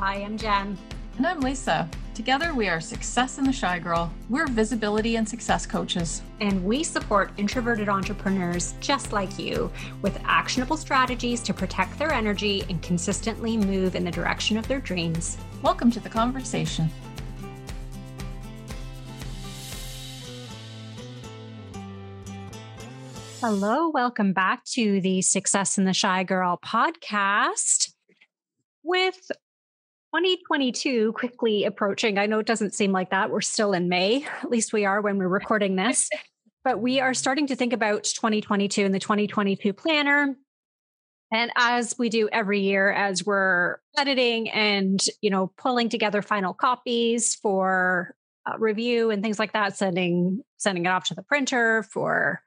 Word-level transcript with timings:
Hi, 0.00 0.14
I'm 0.14 0.38
Jen. 0.38 0.78
And 1.18 1.26
I'm 1.26 1.40
Lisa. 1.40 1.86
Together, 2.14 2.54
we 2.54 2.68
are 2.68 2.80
Success 2.80 3.36
in 3.36 3.44
the 3.44 3.52
Shy 3.52 3.78
Girl. 3.78 4.10
We're 4.30 4.46
visibility 4.46 5.16
and 5.16 5.28
success 5.28 5.66
coaches. 5.66 6.22
And 6.40 6.64
we 6.64 6.82
support 6.84 7.32
introverted 7.36 7.90
entrepreneurs 7.90 8.72
just 8.80 9.12
like 9.12 9.38
you 9.38 9.70
with 10.00 10.18
actionable 10.24 10.78
strategies 10.78 11.42
to 11.42 11.52
protect 11.52 11.98
their 11.98 12.14
energy 12.14 12.64
and 12.70 12.80
consistently 12.80 13.58
move 13.58 13.94
in 13.94 14.02
the 14.02 14.10
direction 14.10 14.56
of 14.56 14.66
their 14.68 14.80
dreams. 14.80 15.36
Welcome 15.60 15.90
to 15.90 16.00
the 16.00 16.08
conversation. 16.08 16.88
Hello, 23.42 23.90
welcome 23.90 24.32
back 24.32 24.64
to 24.72 25.02
the 25.02 25.20
Success 25.20 25.76
in 25.76 25.84
the 25.84 25.92
Shy 25.92 26.24
Girl 26.24 26.58
podcast. 26.64 27.92
With 28.82 29.30
2022 30.14 31.12
quickly 31.12 31.64
approaching, 31.64 32.18
I 32.18 32.26
know 32.26 32.40
it 32.40 32.46
doesn't 32.46 32.74
seem 32.74 32.90
like 32.90 33.10
that. 33.10 33.30
We're 33.30 33.40
still 33.40 33.72
in 33.72 33.88
May, 33.88 34.24
at 34.42 34.50
least 34.50 34.72
we 34.72 34.84
are 34.84 35.00
when 35.00 35.18
we're 35.18 35.28
recording 35.28 35.76
this, 35.76 36.08
but 36.64 36.80
we 36.80 37.00
are 37.00 37.14
starting 37.14 37.46
to 37.48 37.56
think 37.56 37.72
about 37.72 38.04
2022 38.04 38.84
and 38.84 38.94
the 38.94 38.98
2022 38.98 39.72
planner. 39.72 40.36
And 41.32 41.52
as 41.56 41.94
we 41.96 42.08
do 42.08 42.28
every 42.32 42.60
year, 42.60 42.90
as 42.90 43.24
we're 43.24 43.76
editing 43.96 44.50
and 44.50 45.00
you 45.20 45.30
know 45.30 45.52
pulling 45.56 45.88
together 45.88 46.22
final 46.22 46.52
copies 46.52 47.36
for 47.36 48.16
uh, 48.50 48.58
review 48.58 49.10
and 49.10 49.22
things 49.22 49.38
like 49.38 49.52
that, 49.52 49.76
sending 49.76 50.42
sending 50.56 50.86
it 50.86 50.88
off 50.88 51.04
to 51.04 51.14
the 51.14 51.22
printer 51.22 51.84
for 51.84 52.42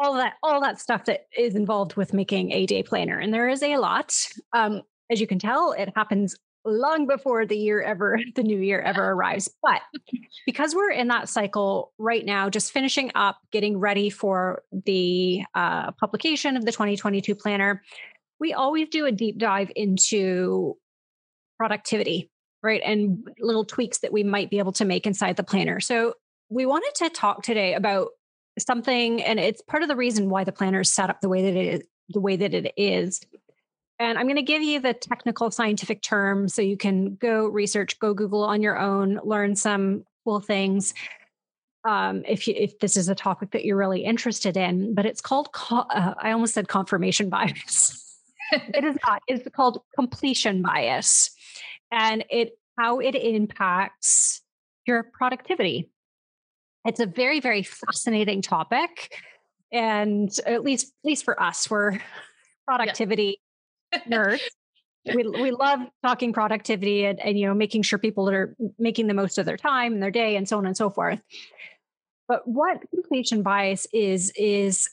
all 0.00 0.14
that 0.14 0.34
all 0.42 0.62
that 0.62 0.80
stuff 0.80 1.04
that 1.04 1.26
is 1.36 1.54
involved 1.54 1.94
with 1.94 2.14
making 2.14 2.52
a 2.52 2.64
day 2.64 2.82
planner. 2.82 3.18
And 3.18 3.34
there 3.34 3.50
is 3.50 3.62
a 3.62 3.76
lot. 3.76 4.16
Um, 4.54 4.80
as 5.10 5.20
you 5.20 5.26
can 5.26 5.38
tell 5.38 5.72
it 5.72 5.92
happens 5.94 6.34
long 6.64 7.06
before 7.06 7.46
the 7.46 7.56
year 7.56 7.82
ever 7.82 8.18
the 8.34 8.42
new 8.42 8.58
year 8.58 8.80
ever 8.80 9.10
arrives. 9.10 9.50
But 9.62 9.82
because 10.46 10.74
we're 10.74 10.90
in 10.90 11.08
that 11.08 11.28
cycle 11.28 11.92
right 11.98 12.24
now 12.24 12.50
just 12.50 12.72
finishing 12.72 13.10
up 13.14 13.38
getting 13.52 13.78
ready 13.78 14.10
for 14.10 14.62
the 14.84 15.42
uh, 15.54 15.92
publication 15.92 16.56
of 16.56 16.64
the 16.64 16.72
2022 16.72 17.34
planner 17.34 17.82
we 18.40 18.52
always 18.52 18.88
do 18.88 19.06
a 19.06 19.12
deep 19.12 19.38
dive 19.38 19.70
into 19.76 20.76
productivity 21.56 22.30
right 22.62 22.82
and 22.84 23.26
little 23.38 23.64
tweaks 23.64 23.98
that 23.98 24.12
we 24.12 24.22
might 24.22 24.50
be 24.50 24.58
able 24.58 24.72
to 24.72 24.84
make 24.84 25.06
inside 25.06 25.36
the 25.36 25.42
planner. 25.42 25.80
So 25.80 26.14
we 26.48 26.66
wanted 26.66 26.92
to 26.96 27.10
talk 27.10 27.42
today 27.42 27.74
about 27.74 28.08
something 28.58 29.22
and 29.22 29.40
it's 29.40 29.62
part 29.62 29.82
of 29.82 29.88
the 29.88 29.96
reason 29.96 30.28
why 30.28 30.44
the 30.44 30.52
planner 30.52 30.80
is 30.80 30.92
set 30.92 31.10
up 31.10 31.20
the 31.20 31.28
way 31.28 31.42
that 31.42 31.56
it 31.58 31.74
is 31.74 31.82
the 32.10 32.20
way 32.20 32.36
that 32.36 32.52
it 32.52 32.72
is 32.76 33.20
and 33.98 34.18
i'm 34.18 34.26
going 34.26 34.36
to 34.36 34.42
give 34.42 34.62
you 34.62 34.80
the 34.80 34.94
technical 34.94 35.50
scientific 35.50 36.02
term 36.02 36.48
so 36.48 36.62
you 36.62 36.76
can 36.76 37.16
go 37.16 37.46
research 37.46 37.98
go 37.98 38.14
google 38.14 38.42
on 38.42 38.62
your 38.62 38.78
own 38.78 39.20
learn 39.24 39.54
some 39.56 40.04
cool 40.24 40.40
things 40.40 40.94
um, 41.86 42.22
if 42.26 42.48
you 42.48 42.54
if 42.56 42.78
this 42.78 42.96
is 42.96 43.10
a 43.10 43.14
topic 43.14 43.50
that 43.50 43.64
you're 43.64 43.76
really 43.76 44.04
interested 44.04 44.56
in 44.56 44.94
but 44.94 45.04
it's 45.04 45.20
called 45.20 45.48
uh, 45.70 46.14
i 46.18 46.32
almost 46.32 46.54
said 46.54 46.68
confirmation 46.68 47.28
bias 47.28 48.18
it 48.52 48.84
is 48.84 48.96
not 49.06 49.22
it's 49.26 49.48
called 49.54 49.82
completion 49.94 50.62
bias 50.62 51.30
and 51.92 52.24
it 52.30 52.58
how 52.78 53.00
it 53.00 53.14
impacts 53.14 54.40
your 54.86 55.02
productivity 55.02 55.90
it's 56.84 57.00
a 57.00 57.06
very, 57.06 57.40
very 57.40 57.62
fascinating 57.62 58.42
topic. 58.42 59.16
And 59.72 60.30
at 60.46 60.62
least, 60.62 60.86
at 60.86 61.08
least 61.08 61.24
for 61.24 61.40
us, 61.42 61.68
we're 61.70 61.98
productivity. 62.66 63.40
Nerds. 64.08 64.40
we, 65.14 65.24
we 65.28 65.50
love 65.50 65.80
talking 66.02 66.32
productivity 66.32 67.04
and, 67.04 67.20
and, 67.20 67.38
you 67.38 67.46
know, 67.46 67.54
making 67.54 67.82
sure 67.82 67.98
people 67.98 68.28
are 68.30 68.56
making 68.78 69.06
the 69.06 69.14
most 69.14 69.38
of 69.38 69.46
their 69.46 69.56
time 69.56 69.92
and 69.92 70.02
their 70.02 70.10
day 70.10 70.36
and 70.36 70.48
so 70.48 70.58
on 70.58 70.66
and 70.66 70.76
so 70.76 70.90
forth. 70.90 71.20
But 72.26 72.48
what 72.48 72.78
completion 72.90 73.42
bias 73.42 73.86
is, 73.92 74.32
is 74.34 74.88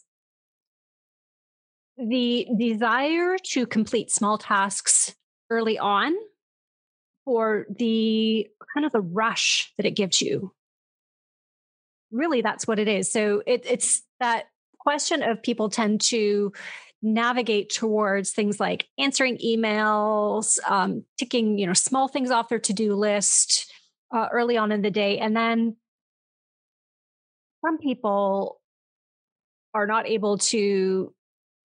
the 1.98 2.48
desire 2.58 3.38
to 3.52 3.66
complete 3.66 4.12
small 4.12 4.38
tasks 4.38 5.16
early 5.50 5.80
on 5.80 6.14
for 7.24 7.66
the 7.70 8.48
kind 8.74 8.86
of 8.86 8.92
the 8.92 9.02
rush 9.02 9.72
that 9.78 9.86
it 9.86 9.92
gives 9.92 10.22
you 10.22 10.52
really 12.12 12.42
that's 12.42 12.68
what 12.68 12.80
it 12.80 12.88
is. 12.88 13.12
So 13.12 13.42
it, 13.48 13.66
it's 13.66 14.04
that 14.20 14.46
question 14.80 15.24
of 15.24 15.42
people 15.42 15.70
tend 15.70 16.02
to 16.02 16.52
navigate 17.02 17.70
towards 17.70 18.32
things 18.32 18.60
like 18.60 18.88
answering 18.98 19.38
emails, 19.38 20.60
um, 20.70 21.04
ticking 21.18 21.58
you 21.58 21.68
know 21.68 21.74
small 21.74 22.08
things 22.08 22.32
off 22.32 22.50
their 22.50 22.60
to 22.60 22.74
do 22.74 22.96
list 22.96 23.72
uh, 24.14 24.28
early 24.32 24.58
on 24.58 24.72
in 24.72 24.82
the 24.82 24.92
day, 24.92 25.20
and 25.20 25.36
then 25.36 25.76
some 27.66 27.78
people 27.78 28.60
are 29.74 29.88
not 29.88 30.08
able 30.08 30.38
to 30.38 31.14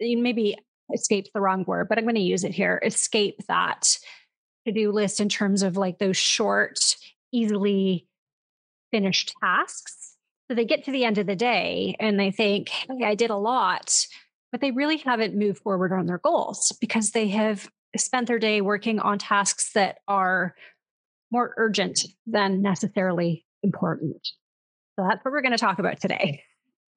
maybe 0.00 0.56
escape 0.94 1.26
the 1.34 1.40
wrong 1.40 1.64
word, 1.66 1.88
but 1.88 1.98
I'm 1.98 2.04
going 2.04 2.14
to 2.14 2.20
use 2.20 2.44
it 2.44 2.54
here. 2.54 2.80
Escape 2.84 3.40
that 3.48 3.98
to 4.66 4.72
do 4.72 4.92
list 4.92 5.20
in 5.20 5.28
terms 5.28 5.62
of 5.62 5.76
like 5.76 5.98
those 5.98 6.16
short, 6.16 6.96
easily 7.32 8.06
finished 8.92 9.34
tasks 9.42 10.06
so 10.48 10.54
they 10.54 10.64
get 10.64 10.84
to 10.84 10.92
the 10.92 11.04
end 11.04 11.18
of 11.18 11.26
the 11.26 11.36
day 11.36 11.96
and 11.98 12.18
they 12.18 12.30
think, 12.30 12.68
hey, 12.68 13.04
I 13.04 13.14
did 13.14 13.30
a 13.30 13.36
lot, 13.36 14.06
but 14.56 14.62
they 14.62 14.70
really 14.70 14.96
haven't 14.96 15.36
moved 15.36 15.58
forward 15.58 15.92
on 15.92 16.06
their 16.06 16.16
goals 16.16 16.74
because 16.80 17.10
they 17.10 17.28
have 17.28 17.68
spent 17.94 18.26
their 18.26 18.38
day 18.38 18.62
working 18.62 18.98
on 18.98 19.18
tasks 19.18 19.72
that 19.74 19.98
are 20.08 20.54
more 21.30 21.52
urgent 21.58 22.00
than 22.26 22.62
necessarily 22.62 23.44
important. 23.62 24.16
So 24.98 25.04
that's 25.06 25.22
what 25.22 25.32
we're 25.32 25.42
going 25.42 25.52
to 25.52 25.58
talk 25.58 25.78
about 25.78 26.00
today. 26.00 26.42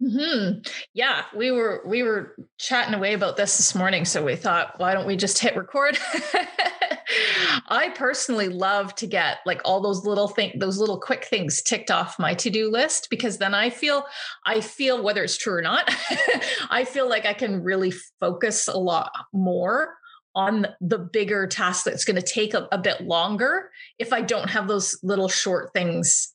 Hmm. 0.01 0.59
Yeah, 0.93 1.25
we 1.35 1.51
were 1.51 1.83
we 1.85 2.03
were 2.03 2.35
chatting 2.57 2.93
away 2.93 3.13
about 3.13 3.35
this 3.35 3.57
this 3.57 3.75
morning, 3.75 4.05
so 4.05 4.23
we 4.23 4.37
thought, 4.37 4.79
why 4.79 4.93
don't 4.93 5.07
we 5.07 5.17
just 5.17 5.39
hit 5.39 5.57
record? 5.57 5.97
I 7.67 7.89
personally 7.89 8.47
love 8.47 8.95
to 8.95 9.07
get 9.07 9.39
like 9.45 9.61
all 9.65 9.81
those 9.81 10.05
little 10.05 10.29
things, 10.29 10.53
those 10.57 10.77
little 10.77 10.99
quick 10.99 11.25
things 11.25 11.61
ticked 11.61 11.91
off 11.91 12.17
my 12.17 12.33
to-do 12.33 12.71
list 12.71 13.07
because 13.09 13.39
then 13.39 13.53
I 13.53 13.69
feel 13.69 14.05
I 14.45 14.61
feel 14.61 15.03
whether 15.03 15.23
it's 15.23 15.37
true 15.37 15.55
or 15.55 15.61
not, 15.61 15.93
I 16.69 16.85
feel 16.85 17.09
like 17.09 17.25
I 17.25 17.33
can 17.33 17.61
really 17.61 17.91
focus 18.21 18.69
a 18.69 18.77
lot 18.77 19.11
more 19.33 19.95
on 20.33 20.67
the 20.79 20.99
bigger 20.99 21.47
task 21.47 21.83
that's 21.83 22.05
going 22.05 22.15
to 22.15 22.21
take 22.21 22.53
a, 22.53 22.67
a 22.71 22.77
bit 22.77 23.01
longer 23.01 23.69
if 23.97 24.13
I 24.13 24.21
don't 24.21 24.49
have 24.49 24.67
those 24.67 24.97
little 25.03 25.27
short 25.27 25.73
things 25.73 26.33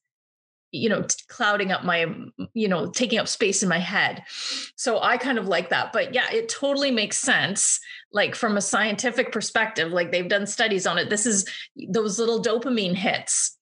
you 0.74 0.88
know 0.88 1.06
clouding 1.28 1.70
up 1.70 1.84
my 1.84 2.04
you 2.52 2.66
know 2.66 2.90
taking 2.90 3.18
up 3.18 3.28
space 3.28 3.62
in 3.62 3.68
my 3.68 3.78
head. 3.78 4.24
So 4.76 5.00
i 5.00 5.16
kind 5.16 5.38
of 5.38 5.46
like 5.46 5.70
that. 5.70 5.92
But 5.92 6.12
yeah 6.12 6.30
it 6.32 6.48
totally 6.48 6.90
makes 6.90 7.18
sense 7.18 7.80
like 8.12 8.34
from 8.34 8.56
a 8.56 8.60
scientific 8.60 9.32
perspective 9.32 9.92
like 9.92 10.10
they've 10.10 10.28
done 10.28 10.46
studies 10.46 10.86
on 10.86 10.98
it. 10.98 11.10
This 11.10 11.26
is 11.26 11.46
those 11.88 12.18
little 12.18 12.42
dopamine 12.42 12.94
hits 12.94 13.56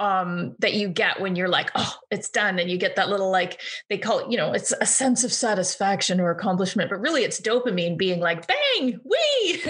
um 0.00 0.54
that 0.60 0.74
you 0.74 0.88
get 0.88 1.20
when 1.20 1.34
you're 1.34 1.48
like 1.48 1.70
oh 1.74 1.94
it's 2.10 2.28
done. 2.28 2.58
And 2.58 2.70
you 2.70 2.76
get 2.76 2.96
that 2.96 3.08
little 3.08 3.30
like 3.30 3.60
they 3.88 3.96
call 3.96 4.18
it 4.18 4.30
you 4.30 4.36
know 4.36 4.52
it's 4.52 4.72
a 4.78 4.86
sense 4.86 5.24
of 5.24 5.32
satisfaction 5.32 6.20
or 6.20 6.30
accomplishment 6.30 6.90
but 6.90 7.00
really 7.00 7.24
it's 7.24 7.40
dopamine 7.40 7.96
being 7.96 8.20
like 8.20 8.46
bang! 8.46 9.00
Wee 9.02 9.62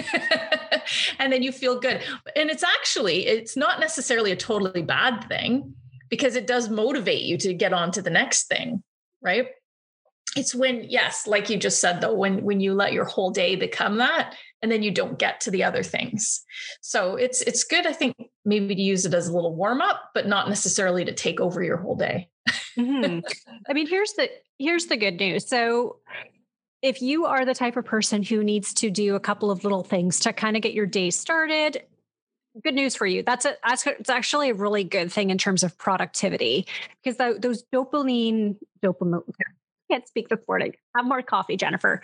and 1.19 1.31
then 1.31 1.43
you 1.43 1.53
feel 1.53 1.79
good. 1.79 2.03
And 2.35 2.49
it's 2.49 2.63
actually 2.63 3.25
it's 3.25 3.55
not 3.55 3.79
necessarily 3.79 4.33
a 4.33 4.35
totally 4.35 4.81
bad 4.81 5.25
thing 5.29 5.75
because 6.09 6.35
it 6.35 6.47
does 6.47 6.69
motivate 6.69 7.21
you 7.21 7.37
to 7.37 7.53
get 7.53 7.73
on 7.73 7.91
to 7.91 8.01
the 8.01 8.09
next 8.09 8.47
thing, 8.47 8.83
right? 9.21 9.47
It's 10.35 10.53
when, 10.53 10.85
yes, 10.87 11.25
like 11.25 11.49
you 11.49 11.57
just 11.57 11.81
said 11.81 12.01
though, 12.01 12.13
when 12.13 12.43
when 12.43 12.59
you 12.59 12.73
let 12.73 12.93
your 12.93 13.05
whole 13.05 13.31
day 13.31 13.55
become 13.55 13.97
that 13.97 14.35
and 14.61 14.71
then 14.71 14.83
you 14.83 14.91
don't 14.91 15.17
get 15.17 15.41
to 15.41 15.51
the 15.51 15.63
other 15.63 15.83
things. 15.83 16.43
So 16.81 17.15
it's 17.15 17.41
it's 17.41 17.63
good, 17.63 17.87
I 17.87 17.93
think, 17.93 18.15
maybe 18.45 18.75
to 18.75 18.81
use 18.81 19.05
it 19.05 19.13
as 19.13 19.27
a 19.27 19.33
little 19.33 19.55
warm 19.55 19.81
up, 19.81 20.11
but 20.13 20.27
not 20.27 20.47
necessarily 20.47 21.03
to 21.05 21.13
take 21.13 21.39
over 21.39 21.63
your 21.63 21.77
whole 21.77 21.95
day. 21.95 22.29
mm-hmm. 22.77 23.19
I 23.69 23.73
mean, 23.73 23.87
here's 23.87 24.13
the 24.13 24.29
here's 24.59 24.85
the 24.85 24.97
good 24.97 25.19
news. 25.19 25.47
So 25.47 25.97
if 26.81 27.01
you 27.01 27.25
are 27.25 27.43
the 27.43 27.55
type 27.55 27.75
of 27.75 27.85
person 27.85 28.23
who 28.23 28.43
needs 28.43 28.73
to 28.75 28.89
do 28.89 29.15
a 29.15 29.19
couple 29.19 29.51
of 29.51 29.63
little 29.63 29.83
things 29.83 30.19
to 30.21 30.31
kind 30.31 30.55
of 30.55 30.61
get 30.61 30.73
your 30.73 30.85
day 30.85 31.09
started 31.09 31.83
good 32.63 32.73
news 32.73 32.95
for 32.95 33.05
you. 33.05 33.23
That's 33.23 33.45
a 33.45 33.55
that's 33.65 33.85
it's 33.85 34.09
actually 34.09 34.49
a 34.49 34.53
really 34.53 34.83
good 34.83 35.11
thing 35.11 35.29
in 35.29 35.37
terms 35.37 35.63
of 35.63 35.77
productivity 35.77 36.67
because 37.03 37.17
the, 37.17 37.37
those 37.39 37.63
dopamine 37.73 38.57
dopamine 38.83 39.21
can't 39.89 40.07
speak 40.07 40.29
this 40.29 40.39
morning. 40.47 40.73
Have 40.95 41.05
more 41.05 41.21
coffee, 41.21 41.57
Jennifer. 41.57 42.01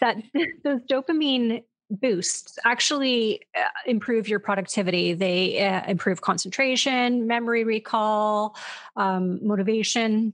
that 0.00 0.22
those 0.64 0.80
dopamine 0.90 1.62
boosts 1.90 2.58
actually 2.64 3.42
uh, 3.56 3.68
improve 3.86 4.28
your 4.28 4.38
productivity. 4.38 5.14
They 5.14 5.64
uh, 5.64 5.82
improve 5.86 6.20
concentration, 6.20 7.26
memory 7.26 7.64
recall, 7.64 8.56
um, 8.96 9.46
motivation. 9.46 10.32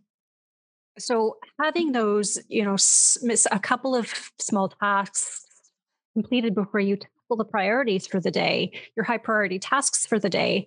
So 0.99 1.39
having 1.61 1.93
those, 1.93 2.39
you 2.49 2.65
know, 2.65 2.77
a 3.51 3.59
couple 3.59 3.95
of 3.95 4.13
small 4.39 4.69
tasks 4.69 5.47
completed 6.15 6.55
before 6.55 6.81
you 6.81 6.99
tackle 7.29 7.37
the 7.37 7.45
priorities 7.45 8.07
for 8.07 8.21
the 8.21 8.31
day, 8.31 8.73
your 8.97 9.05
high 9.05 9.19
priority 9.19 9.59
tasks 9.59 10.07
for 10.07 10.19
the 10.19 10.31
day, 10.31 10.67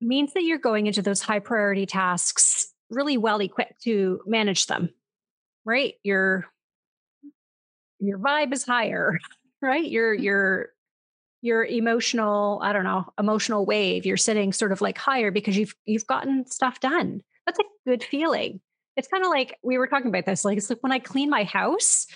means 0.00 0.32
that 0.32 0.44
you're 0.44 0.58
going 0.58 0.86
into 0.86 1.02
those 1.02 1.20
high 1.20 1.40
priority 1.40 1.86
tasks 1.86 2.72
really 2.90 3.18
well 3.18 3.40
equipped 3.40 3.82
to 3.82 4.20
manage 4.26 4.66
them. 4.66 4.90
Right? 5.64 5.94
Your 6.02 6.46
your 8.00 8.18
vibe 8.18 8.52
is 8.52 8.64
higher, 8.64 9.18
right? 9.62 9.88
Your 9.88 10.14
your 10.14 10.68
your 11.42 11.64
emotional, 11.64 12.60
I 12.62 12.72
don't 12.72 12.84
know, 12.84 13.06
emotional 13.18 13.64
wave, 13.64 14.04
you're 14.04 14.16
sitting 14.16 14.52
sort 14.52 14.72
of 14.72 14.80
like 14.80 14.98
higher 14.98 15.30
because 15.30 15.56
you've 15.56 15.74
you've 15.84 16.06
gotten 16.06 16.46
stuff 16.46 16.80
done. 16.80 17.20
That's 17.46 17.58
a 17.58 17.64
good 17.86 18.02
feeling. 18.02 18.60
It's 18.96 19.08
kind 19.08 19.24
of 19.24 19.30
like 19.30 19.58
we 19.62 19.78
were 19.78 19.86
talking 19.86 20.08
about 20.08 20.26
this. 20.26 20.44
Like 20.44 20.58
it's 20.58 20.70
like 20.70 20.82
when 20.82 20.92
I 20.92 20.98
clean 20.98 21.30
my 21.30 21.44
house, 21.44 22.06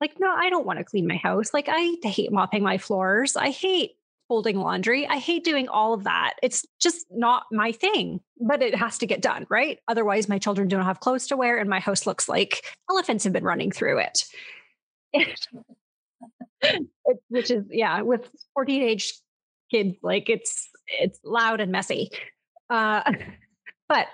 like, 0.00 0.14
no, 0.18 0.32
I 0.32 0.50
don't 0.50 0.66
want 0.66 0.78
to 0.78 0.84
clean 0.84 1.06
my 1.06 1.16
house. 1.16 1.52
Like 1.52 1.68
I 1.68 1.96
hate 2.02 2.32
mopping 2.32 2.62
my 2.62 2.78
floors. 2.78 3.36
I 3.36 3.50
hate 3.50 3.92
folding 4.28 4.56
laundry. 4.56 5.06
I 5.06 5.18
hate 5.18 5.44
doing 5.44 5.68
all 5.68 5.92
of 5.92 6.04
that. 6.04 6.34
It's 6.42 6.64
just 6.80 7.06
not 7.10 7.44
my 7.50 7.72
thing, 7.72 8.20
but 8.40 8.62
it 8.62 8.74
has 8.74 8.98
to 8.98 9.06
get 9.06 9.20
done, 9.20 9.46
right? 9.50 9.78
Otherwise, 9.88 10.28
my 10.28 10.38
children 10.38 10.68
don't 10.68 10.84
have 10.84 11.00
clothes 11.00 11.26
to 11.28 11.36
wear 11.36 11.58
and 11.58 11.68
my 11.68 11.80
house 11.80 12.06
looks 12.06 12.28
like 12.28 12.64
elephants 12.88 13.24
have 13.24 13.32
been 13.32 13.44
running 13.44 13.72
through 13.72 13.98
it. 13.98 14.24
which 17.28 17.50
is 17.50 17.64
yeah 17.70 18.02
with 18.02 18.30
14 18.54 18.82
age 18.82 19.14
kids 19.70 19.96
like 20.02 20.28
it's 20.28 20.68
it's 20.86 21.18
loud 21.24 21.60
and 21.60 21.72
messy 21.72 22.10
uh 22.68 23.12
but 23.88 24.06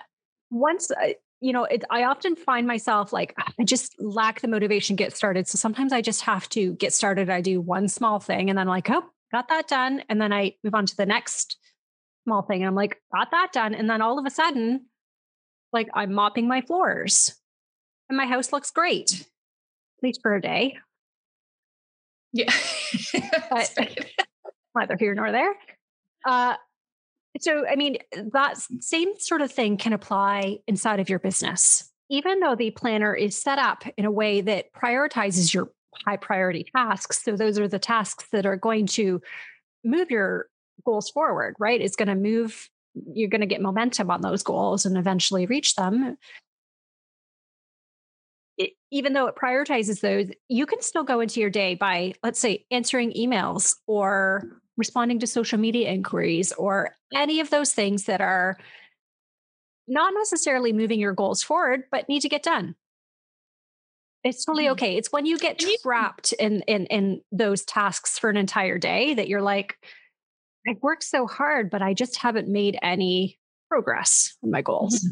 once 0.50 0.91
I, 0.97 1.17
you 1.47 1.53
know 1.53 1.63
it, 1.63 1.85
i 1.91 2.03
often 2.03 2.35
find 2.35 2.67
myself 2.67 3.13
like 3.13 3.33
i 3.39 3.63
just 3.63 3.95
lack 4.01 4.41
the 4.41 4.49
motivation 4.49 4.97
to 4.97 5.03
get 5.03 5.17
started. 5.17 5.47
So 5.47 5.57
sometimes 5.57 5.93
i 5.93 6.03
just 6.03 6.23
have 6.23 6.49
to 6.51 6.75
get 6.75 6.93
started. 6.93 7.31
I 7.31 7.41
do 7.41 7.61
one 7.61 7.87
small 7.87 8.19
thing 8.19 8.51
and 8.51 8.59
then 8.59 8.67
like 8.67 8.91
oh 8.91 9.05
got 9.33 9.49
that 9.49 9.69
done. 9.69 10.03
And 10.09 10.21
then 10.21 10.33
i 10.33 10.55
move 10.65 10.75
on 10.75 10.87
to 10.87 10.97
the 10.97 11.07
next 11.07 11.57
small 12.25 12.43
thing 12.43 12.63
and 12.63 12.69
i'm 12.69 12.75
like 12.75 13.01
got 13.15 13.31
that 13.31 13.53
done. 13.53 13.75
And 13.75 13.89
then 13.89 14.03
all 14.03 14.19
of 14.19 14.27
a 14.27 14.31
sudden 14.31 14.87
like 15.73 15.89
i'm 15.95 16.13
mopping 16.13 16.49
my 16.49 16.63
floors 16.63 17.37
and 18.09 18.17
my 18.19 18.27
house 18.27 18.53
looks 18.53 18.73
great 18.73 19.13
at 19.13 20.03
least 20.03 20.21
for 20.23 20.35
a 20.35 20.43
day. 20.43 20.77
Yeah. 22.33 22.53
but 23.51 23.73
neither 24.75 24.97
here 24.99 25.15
nor 25.15 25.31
there. 25.31 25.55
Uh, 26.27 26.57
so, 27.41 27.67
I 27.67 27.77
mean, 27.77 27.97
that 28.33 28.56
same 28.81 29.19
sort 29.19 29.41
of 29.41 29.50
thing 29.50 29.77
can 29.77 29.93
apply 29.93 30.59
inside 30.67 31.00
of 31.00 31.09
your 31.09 31.19
business. 31.19 31.91
Even 32.09 32.41
though 32.41 32.55
the 32.55 32.71
planner 32.71 33.15
is 33.15 33.37
set 33.37 33.59
up 33.59 33.85
in 33.97 34.05
a 34.05 34.11
way 34.11 34.41
that 34.41 34.73
prioritizes 34.73 35.53
your 35.53 35.71
high 36.06 36.17
priority 36.17 36.67
tasks. 36.75 37.23
So, 37.25 37.37
those 37.37 37.59
are 37.59 37.69
the 37.69 37.79
tasks 37.79 38.27
that 38.33 38.47
are 38.47 38.56
going 38.56 38.87
to 38.88 39.21
move 39.85 40.11
your 40.11 40.47
goals 40.85 41.11
forward, 41.11 41.56
right? 41.59 41.81
It's 41.81 41.97
going 41.97 42.09
to 42.09 42.15
move, 42.15 42.69
you're 43.12 43.29
going 43.29 43.41
to 43.41 43.47
get 43.47 43.61
momentum 43.61 44.11
on 44.11 44.21
those 44.21 44.43
goals 44.43 44.87
and 44.87 44.97
eventually 44.97 45.47
reach 45.47 45.75
them 45.75 46.17
it, 48.59 48.73
even 48.91 49.12
though 49.12 49.27
it 49.27 49.37
prioritizes 49.37 50.00
those, 50.00 50.31
you 50.49 50.67
can 50.67 50.81
still 50.81 51.05
go 51.05 51.21
into 51.21 51.41
your 51.41 51.50
day 51.50 51.75
by, 51.75 52.15
let's 52.23 52.41
say, 52.41 52.65
answering 52.71 53.12
emails 53.12 53.77
or 53.87 54.61
responding 54.76 55.19
to 55.20 55.26
social 55.26 55.58
media 55.58 55.90
inquiries 55.90 56.52
or 56.52 56.96
any 57.14 57.40
of 57.40 57.50
those 57.50 57.73
things 57.73 58.05
that 58.05 58.20
are 58.20 58.58
not 59.88 60.12
necessarily 60.14 60.73
moving 60.73 60.99
your 60.99 61.14
goals 61.14 61.43
forward, 61.43 61.84
but 61.90 62.08
need 62.08 62.20
to 62.20 62.28
get 62.28 62.43
done. 62.43 62.75
It's 64.25 64.44
totally 64.44 64.64
mm-hmm. 64.64 64.73
okay. 64.73 64.96
It's 64.96 65.12
when 65.12 65.25
you 65.25 65.38
get 65.38 65.62
trapped 65.82 66.32
in 66.32 66.62
in 66.62 66.87
in 66.87 67.20
those 67.31 67.64
tasks 67.64 68.19
for 68.19 68.28
an 68.28 68.37
entire 68.37 68.76
day 68.76 69.14
that 69.14 69.28
you're 69.28 69.43
like, 69.43 69.76
I've 70.69 70.82
worked 70.82 71.05
so 71.05 71.26
hard, 71.26 71.70
but 71.70 71.81
I 71.81 71.94
just 71.94 72.17
haven't 72.17 72.49
made 72.49 72.76
any 72.82 73.38
progress 73.69 74.37
on 74.43 74.50
my 74.50 74.62
goals. 74.62 74.96
Mm-hmm. 74.96 75.11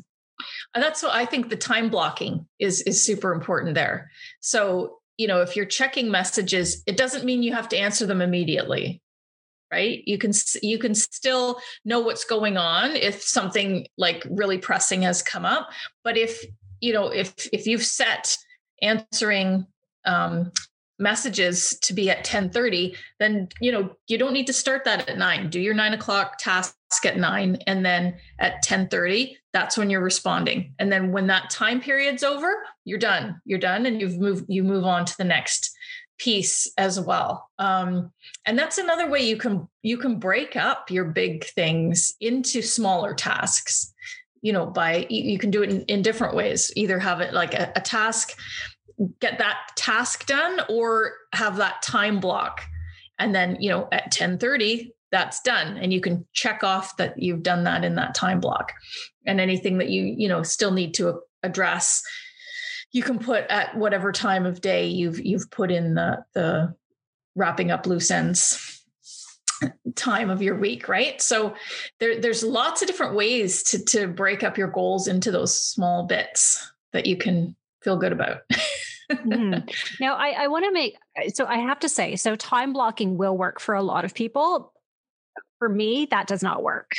And 0.74 0.82
that's 0.82 1.02
what 1.02 1.12
I 1.12 1.26
think 1.26 1.48
the 1.48 1.56
time 1.56 1.90
blocking 1.90 2.46
is 2.58 2.82
is 2.82 3.04
super 3.04 3.32
important 3.32 3.76
there. 3.76 4.10
So, 4.40 4.98
you 5.16 5.28
know, 5.28 5.42
if 5.42 5.54
you're 5.54 5.64
checking 5.64 6.10
messages, 6.10 6.82
it 6.86 6.96
doesn't 6.96 7.24
mean 7.24 7.44
you 7.44 7.52
have 7.52 7.68
to 7.68 7.78
answer 7.78 8.06
them 8.06 8.20
immediately. 8.20 9.00
Right? 9.72 10.02
You 10.06 10.18
can 10.18 10.32
you 10.62 10.78
can 10.78 10.94
still 10.94 11.58
know 11.84 12.00
what's 12.00 12.24
going 12.24 12.56
on 12.56 12.94
if 12.94 13.22
something 13.22 13.86
like 13.98 14.24
really 14.30 14.58
pressing 14.58 15.02
has 15.02 15.20
come 15.20 15.44
up, 15.44 15.68
but 16.04 16.16
if, 16.16 16.44
you 16.80 16.92
know, 16.92 17.08
if 17.08 17.48
if 17.52 17.66
you've 17.66 17.84
set 17.84 18.36
answering 18.82 19.66
um, 20.04 20.52
messages 20.98 21.76
to 21.82 21.92
be 21.92 22.10
at 22.10 22.24
10:30, 22.24 22.96
then 23.18 23.48
you 23.60 23.72
know 23.72 23.90
you 24.06 24.18
don't 24.18 24.32
need 24.32 24.46
to 24.46 24.52
start 24.52 24.84
that 24.84 25.08
at 25.08 25.18
nine. 25.18 25.50
Do 25.50 25.60
your 25.60 25.74
nine 25.74 25.92
o'clock 25.92 26.38
task 26.38 26.76
at 27.04 27.16
nine, 27.16 27.58
and 27.66 27.84
then 27.84 28.16
at 28.38 28.62
10:30, 28.64 29.36
that's 29.52 29.76
when 29.76 29.90
you're 29.90 30.00
responding. 30.00 30.74
And 30.78 30.92
then 30.92 31.12
when 31.12 31.26
that 31.28 31.50
time 31.50 31.80
period's 31.80 32.22
over, 32.22 32.52
you're 32.84 32.98
done. 32.98 33.40
You're 33.44 33.58
done, 33.58 33.86
and 33.86 34.00
you've 34.00 34.18
moved. 34.18 34.44
You 34.48 34.62
move 34.62 34.84
on 34.84 35.04
to 35.04 35.16
the 35.16 35.24
next 35.24 35.74
piece 36.18 36.70
as 36.78 37.00
well. 37.00 37.48
Um, 37.58 38.12
and 38.46 38.58
that's 38.58 38.78
another 38.78 39.10
way 39.10 39.26
you 39.26 39.36
can 39.36 39.68
you 39.82 39.96
can 39.96 40.18
break 40.18 40.56
up 40.56 40.90
your 40.90 41.06
big 41.06 41.44
things 41.44 42.14
into 42.20 42.62
smaller 42.62 43.14
tasks. 43.14 43.92
You 44.42 44.52
know, 44.52 44.66
by 44.66 45.06
you 45.08 45.38
can 45.38 45.50
do 45.50 45.62
it 45.62 45.70
in, 45.70 45.82
in 45.82 46.02
different 46.02 46.34
ways. 46.34 46.70
Either 46.76 46.98
have 46.98 47.20
it 47.20 47.32
like 47.32 47.54
a, 47.54 47.72
a 47.76 47.80
task 47.80 48.36
get 49.20 49.38
that 49.38 49.70
task 49.76 50.26
done 50.26 50.60
or 50.68 51.14
have 51.32 51.56
that 51.56 51.82
time 51.82 52.20
block 52.20 52.62
and 53.18 53.34
then 53.34 53.56
you 53.60 53.68
know 53.68 53.88
at 53.92 54.12
10:30 54.12 54.90
that's 55.10 55.40
done 55.42 55.76
and 55.76 55.92
you 55.92 56.00
can 56.00 56.26
check 56.32 56.64
off 56.64 56.96
that 56.96 57.20
you've 57.20 57.42
done 57.42 57.64
that 57.64 57.84
in 57.84 57.94
that 57.96 58.14
time 58.14 58.40
block 58.40 58.72
and 59.26 59.40
anything 59.40 59.78
that 59.78 59.88
you 59.88 60.02
you 60.02 60.28
know 60.28 60.42
still 60.42 60.70
need 60.70 60.94
to 60.94 61.20
address 61.42 62.02
you 62.94 63.02
can 63.02 63.18
put 63.18 63.44
at 63.50 63.76
whatever 63.76 64.12
time 64.12 64.46
of 64.46 64.60
day 64.60 64.86
you've 64.86 65.18
you've 65.18 65.50
put 65.50 65.70
in 65.70 65.94
the 65.94 66.24
the 66.32 66.74
wrapping 67.34 67.70
up 67.70 67.86
loose 67.86 68.10
ends 68.10 68.82
time 69.96 70.30
of 70.30 70.40
your 70.40 70.56
week 70.56 70.88
right 70.88 71.20
so 71.20 71.54
there, 71.98 72.20
there's 72.20 72.42
lots 72.42 72.80
of 72.80 72.88
different 72.88 73.14
ways 73.14 73.62
to 73.64 73.84
to 73.84 74.06
break 74.06 74.42
up 74.42 74.56
your 74.56 74.68
goals 74.68 75.08
into 75.08 75.30
those 75.30 75.54
small 75.54 76.04
bits 76.04 76.72
that 76.92 77.04
you 77.04 77.16
can 77.16 77.54
feel 77.82 77.96
good 77.96 78.12
about 78.12 78.38
mm. 79.10 79.74
Now, 80.00 80.14
I, 80.16 80.44
I 80.44 80.48
want 80.48 80.64
to 80.64 80.72
make 80.72 80.96
so 81.34 81.44
I 81.46 81.58
have 81.58 81.80
to 81.80 81.88
say, 81.88 82.16
so 82.16 82.36
time 82.36 82.72
blocking 82.72 83.16
will 83.16 83.36
work 83.36 83.60
for 83.60 83.74
a 83.74 83.82
lot 83.82 84.04
of 84.04 84.14
people. 84.14 84.72
For 85.58 85.68
me, 85.68 86.06
that 86.10 86.26
does 86.26 86.42
not 86.42 86.62
work. 86.62 86.92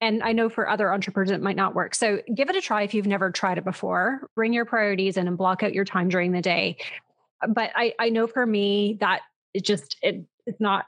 And 0.00 0.22
I 0.22 0.32
know 0.32 0.48
for 0.48 0.68
other 0.68 0.92
entrepreneurs, 0.92 1.30
it 1.30 1.42
might 1.42 1.56
not 1.56 1.74
work. 1.74 1.94
So 1.94 2.20
give 2.34 2.48
it 2.48 2.56
a 2.56 2.60
try 2.60 2.82
if 2.82 2.94
you've 2.94 3.06
never 3.06 3.30
tried 3.30 3.58
it 3.58 3.64
before. 3.64 4.28
Bring 4.34 4.52
your 4.52 4.64
priorities 4.64 5.16
in 5.16 5.28
and 5.28 5.36
block 5.36 5.62
out 5.62 5.74
your 5.74 5.84
time 5.84 6.08
during 6.08 6.32
the 6.32 6.40
day. 6.40 6.78
But 7.46 7.70
I, 7.74 7.94
I 7.98 8.08
know 8.08 8.26
for 8.26 8.44
me 8.44 8.96
that 9.00 9.20
it 9.52 9.64
just 9.64 9.96
it, 10.02 10.24
it's 10.46 10.60
not 10.60 10.86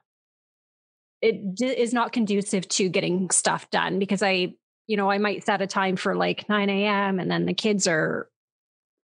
it 1.21 1.54
d- 1.54 1.66
is 1.66 1.92
not 1.92 2.12
conducive 2.12 2.66
to 2.69 2.88
getting 2.88 3.31
stuff 3.31 3.71
done 3.71 3.99
because 3.99 4.23
I, 4.23 4.54
you 4.87 4.97
know, 4.97 5.11
I 5.11 5.19
might 5.19 5.45
set 5.45 5.62
a 5.62 5.66
time 5.66 5.97
for 5.97 6.16
like 6.16 6.49
9 6.49 6.69
a.m. 6.69 7.21
and 7.21 7.31
then 7.31 7.47
the 7.47 7.54
kids 7.54 7.87
are 7.87 8.28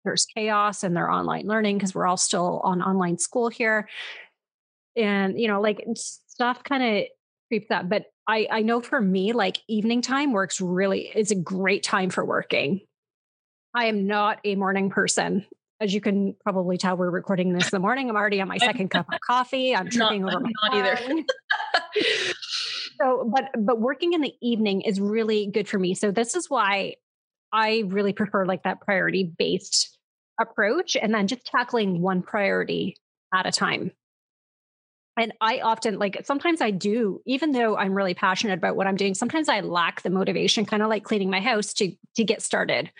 there's 0.05 0.27
chaos 0.27 0.85
and 0.85 0.97
they're 0.97 1.11
online 1.11 1.47
learning 1.47 1.79
because 1.79 1.95
we're 1.95 2.07
all 2.07 2.17
still 2.17 2.61
on 2.63 2.83
online 2.83 3.19
school 3.19 3.49
here 3.49 3.89
and 4.97 5.41
you 5.41 5.49
know 5.49 5.61
like 5.61 5.85
stuff 5.97 6.63
kind 6.63 6.83
of 6.83 7.05
creeps 7.49 7.71
up 7.71 7.89
but 7.89 8.05
i 8.27 8.47
i 8.51 8.63
know 8.63 8.81
for 8.81 9.01
me 9.01 9.33
like 9.33 9.59
evening 9.69 10.03
time 10.03 10.33
works 10.33 10.61
really 10.61 11.11
is 11.15 11.31
a 11.31 11.37
great 11.37 11.83
time 11.83 12.11
for 12.11 12.25
working. 12.25 12.81
I 13.77 13.87
am 13.87 14.07
not 14.07 14.39
a 14.45 14.55
morning 14.55 14.89
person. 14.91 15.45
As 15.81 15.93
you 15.93 16.01
can 16.01 16.37
probably 16.45 16.79
tell 16.79 16.97
we're 16.97 17.11
recording 17.11 17.53
this 17.53 17.65
in 17.65 17.71
the 17.73 17.81
morning 17.81 18.09
i'm 18.09 18.17
already 18.17 18.41
on 18.41 18.49
my 18.49 18.59
second 18.59 18.89
cup 18.91 19.07
of 19.13 19.21
coffee 19.21 19.75
i'm 19.75 19.91
tripping 19.91 20.23
not, 20.23 20.35
over 20.35 20.45
my 20.45 20.51
not 20.63 20.75
either. 20.75 21.25
so 23.01 23.31
but 23.35 23.51
but 23.59 23.81
working 23.81 24.13
in 24.13 24.21
the 24.21 24.33
evening 24.41 24.83
is 24.83 25.01
really 25.01 25.47
good 25.47 25.69
for 25.69 25.79
me 25.79 25.95
so 25.95 26.11
this 26.11 26.35
is 26.35 26.49
why 26.49 26.95
I 27.55 27.85
really 27.87 28.13
prefer 28.13 28.45
like 28.47 28.65
that 28.65 28.81
priority 28.81 29.33
based 29.39 29.97
approach 30.41 30.97
and 31.01 31.15
then 31.15 31.29
just 31.29 31.47
tackling 31.47 32.03
one 32.03 32.21
priority 32.21 32.97
at 33.33 33.47
a 33.47 33.53
time. 33.53 33.93
And 35.17 35.33
I 35.41 35.61
often 35.61 35.99
like 35.99 36.23
sometimes 36.25 36.61
I 36.61 36.71
do, 36.71 37.21
even 37.25 37.53
though 37.53 37.77
I'm 37.77 37.95
really 37.95 38.15
passionate 38.15 38.55
about 38.59 38.77
what 38.77 38.87
I'm 38.87 38.97
doing, 38.97 39.15
sometimes 39.15 39.49
I 39.49 39.61
lack 39.61 40.03
the 40.03 40.11
motivation, 40.11 40.67
kind 40.67 40.83
of 40.83 40.89
like 40.89 41.05
cleaning 41.05 41.31
my 41.31 41.41
house 41.41 41.73
to 41.75 41.93
to 42.17 42.25
get 42.25 42.43
started. 42.43 42.91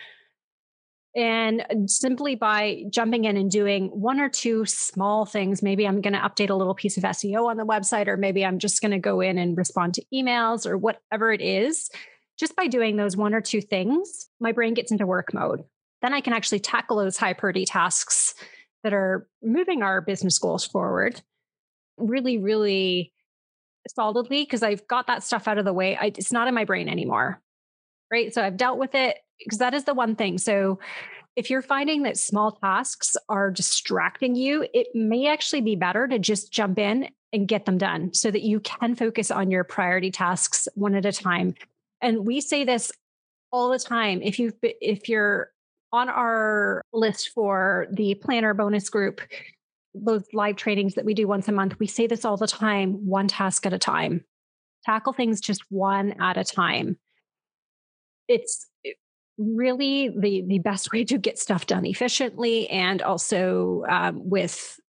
And 1.15 1.89
simply 1.89 2.35
by 2.35 2.83
jumping 2.89 3.23
in 3.23 3.37
and 3.37 3.49
doing 3.49 3.87
one 3.87 4.19
or 4.19 4.27
two 4.27 4.65
small 4.65 5.25
things, 5.25 5.63
maybe 5.63 5.87
I'm 5.87 6.01
going 6.01 6.13
to 6.13 6.19
update 6.19 6.49
a 6.49 6.55
little 6.55 6.75
piece 6.75 6.97
of 6.97 7.03
SEO 7.03 7.49
on 7.49 7.55
the 7.55 7.65
website, 7.65 8.07
or 8.07 8.17
maybe 8.17 8.45
I'm 8.45 8.59
just 8.59 8.81
going 8.81 8.91
to 8.91 8.99
go 8.99 9.21
in 9.21 9.37
and 9.37 9.57
respond 9.57 9.93
to 9.93 10.03
emails 10.13 10.65
or 10.65 10.77
whatever 10.77 11.31
it 11.31 11.39
is 11.39 11.89
just 12.37 12.55
by 12.55 12.67
doing 12.67 12.97
those 12.97 13.15
one 13.15 13.33
or 13.33 13.41
two 13.41 13.61
things, 13.61 14.27
my 14.39 14.51
brain 14.51 14.73
gets 14.73 14.91
into 14.91 15.05
work 15.05 15.33
mode. 15.33 15.63
Then 16.01 16.13
I 16.13 16.21
can 16.21 16.33
actually 16.33 16.59
tackle 16.59 16.97
those 16.97 17.17
high 17.17 17.33
priority 17.33 17.65
tasks 17.65 18.35
that 18.83 18.93
are 18.93 19.27
moving 19.41 19.81
our 19.81 20.01
business 20.01 20.37
goals 20.37 20.65
forward. 20.65 21.21
Really, 21.97 22.37
really 22.37 23.11
solidly 23.87 24.43
because 24.43 24.63
I've 24.63 24.87
got 24.87 25.07
that 25.07 25.23
stuff 25.23 25.47
out 25.47 25.57
of 25.57 25.65
the 25.65 25.73
way. 25.73 25.95
I, 25.95 26.05
it's 26.05 26.31
not 26.31 26.47
in 26.47 26.53
my 26.53 26.65
brain 26.65 26.89
anymore. 26.89 27.41
Right. 28.11 28.33
So 28.33 28.43
I've 28.43 28.57
dealt 28.57 28.77
with 28.77 28.95
it 28.95 29.17
because 29.39 29.59
that 29.59 29.73
is 29.73 29.83
the 29.83 29.93
one 29.93 30.15
thing. 30.15 30.37
So 30.37 30.79
if 31.35 31.49
you're 31.49 31.61
finding 31.61 32.03
that 32.03 32.17
small 32.17 32.53
tasks 32.53 33.17
are 33.27 33.51
distracting 33.51 34.35
you, 34.35 34.65
it 34.73 34.87
may 34.93 35.27
actually 35.27 35.61
be 35.61 35.75
better 35.75 36.07
to 36.07 36.17
just 36.17 36.51
jump 36.51 36.79
in 36.79 37.09
and 37.33 37.47
get 37.47 37.65
them 37.65 37.77
done 37.77 38.13
so 38.13 38.31
that 38.31 38.43
you 38.43 38.61
can 38.61 38.95
focus 38.95 39.29
on 39.29 39.51
your 39.51 39.65
priority 39.65 40.11
tasks 40.11 40.67
one 40.75 40.95
at 40.95 41.05
a 41.05 41.11
time. 41.11 41.53
And 42.01 42.25
we 42.25 42.39
say 42.39 42.63
this 42.63 42.91
all 43.51 43.69
the 43.69 43.79
time. 43.79 44.21
If 44.21 44.39
you 44.39 44.53
if 44.61 45.09
you're 45.09 45.51
on 45.91 46.09
our 46.09 46.81
list 46.93 47.31
for 47.33 47.87
the 47.91 48.15
planner 48.15 48.53
bonus 48.53 48.89
group, 48.89 49.21
those 49.95 50.25
live 50.33 50.55
trainings 50.55 50.95
that 50.95 51.05
we 51.05 51.13
do 51.13 51.27
once 51.27 51.47
a 51.47 51.51
month, 51.51 51.79
we 51.79 51.87
say 51.87 52.07
this 52.07 52.25
all 52.25 52.37
the 52.37 52.47
time, 52.47 53.07
one 53.07 53.27
task 53.27 53.65
at 53.65 53.73
a 53.73 53.79
time. 53.79 54.23
Tackle 54.85 55.13
things 55.13 55.41
just 55.41 55.63
one 55.69 56.15
at 56.21 56.37
a 56.37 56.43
time. 56.43 56.97
It's 58.27 58.67
really 59.37 60.09
the 60.09 60.43
the 60.47 60.59
best 60.59 60.91
way 60.93 61.03
to 61.03 61.17
get 61.17 61.37
stuff 61.37 61.65
done 61.65 61.85
efficiently 61.85 62.69
and 62.69 63.01
also 63.01 63.83
um, 63.89 64.29
with 64.29 64.79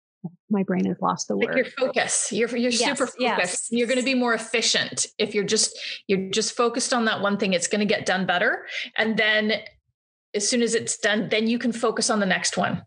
my 0.51 0.63
brain 0.63 0.85
has 0.85 0.97
lost 1.01 1.29
the 1.29 1.35
like 1.35 1.49
word. 1.49 1.57
Your 1.57 1.67
focus. 1.67 2.33
You're 2.33 2.49
you're 2.57 2.71
yes, 2.71 2.85
super 2.85 3.07
focused. 3.07 3.21
Yes. 3.21 3.69
You're 3.71 3.87
going 3.87 3.99
to 3.99 4.05
be 4.05 4.15
more 4.15 4.35
efficient 4.35 5.07
if 5.19 5.35
you're 5.35 5.45
just 5.45 5.79
you're 6.07 6.31
just 6.31 6.57
focused 6.57 6.93
on 6.93 7.05
that 7.07 7.21
one 7.21 7.37
thing. 7.37 7.53
It's 7.53 7.69
going 7.69 7.81
to 7.81 7.87
get 7.87 8.07
done 8.07 8.27
better, 8.27 8.67
and 8.97 9.17
then 9.17 9.53
as 10.35 10.49
soon 10.49 10.63
as 10.63 10.75
it's 10.75 10.97
done, 10.99 11.29
then 11.31 11.47
you 11.47 11.59
can 11.59 11.73
focus 11.73 12.11
on 12.11 12.21
the 12.21 12.27
next 12.27 12.57
one. 12.57 12.83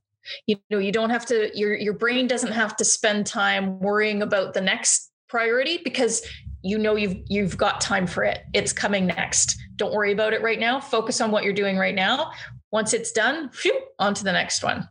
You 0.48 0.58
know, 0.70 0.78
you 0.78 0.92
don't 0.92 1.10
have 1.10 1.26
to. 1.28 1.50
Your 1.58 1.76
your 1.76 1.94
brain 1.94 2.28
doesn't 2.28 2.52
have 2.52 2.76
to 2.78 2.86
spend 2.86 3.26
time 3.26 3.80
worrying 3.80 4.22
about 4.22 4.54
the 4.54 4.62
next 4.62 5.12
priority 5.28 5.80
because 5.84 6.26
you 6.62 6.78
know 6.78 6.96
you've 6.96 7.18
you've 7.28 7.58
got 7.58 7.82
time 7.82 8.08
for 8.08 8.24
it. 8.24 8.44
It's 8.54 8.74
coming 8.74 9.08
next. 9.08 9.58
Don't 9.76 9.94
worry 9.94 10.12
about 10.12 10.34
it 10.34 10.42
right 10.42 10.60
now. 10.60 10.80
Focus 10.80 11.22
on 11.22 11.32
what 11.32 11.44
you're 11.44 11.54
doing 11.54 11.78
right 11.78 11.96
now. 11.96 12.32
Once 12.72 12.94
it's 12.94 13.12
done, 13.12 13.50
phew, 13.50 13.80
on 13.98 14.14
to 14.14 14.24
the 14.24 14.32
next 14.32 14.64
one. 14.64 14.88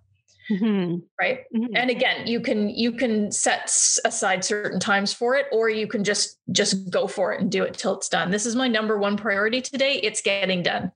Mm-hmm. 0.51 1.01
Right. 1.21 1.41
Mm-hmm. 1.55 1.77
And 1.77 1.91
again, 1.91 2.27
you 2.27 2.41
can 2.41 2.71
you 2.71 2.93
can 2.93 3.31
set 3.31 3.71
aside 4.05 4.45
certain 4.45 4.81
times 4.81 5.13
for 5.13 5.37
it, 5.37 5.47
or 5.53 5.69
you 5.69 5.87
can 5.87 6.05
just 6.05 6.39
just 6.51 6.91
go 6.91 7.07
for 7.07 7.35
it 7.35 7.41
and 7.41 7.51
do 7.51 7.65
it 7.65 7.75
till 7.75 7.97
it's 7.97 8.09
done. 8.09 8.31
This 8.31 8.47
is 8.47 8.57
my 8.57 8.69
number 8.69 8.99
one 8.99 9.17
priority 9.17 9.61
today. 9.61 10.01
It's 10.03 10.23
getting 10.23 10.63
done. 10.63 10.93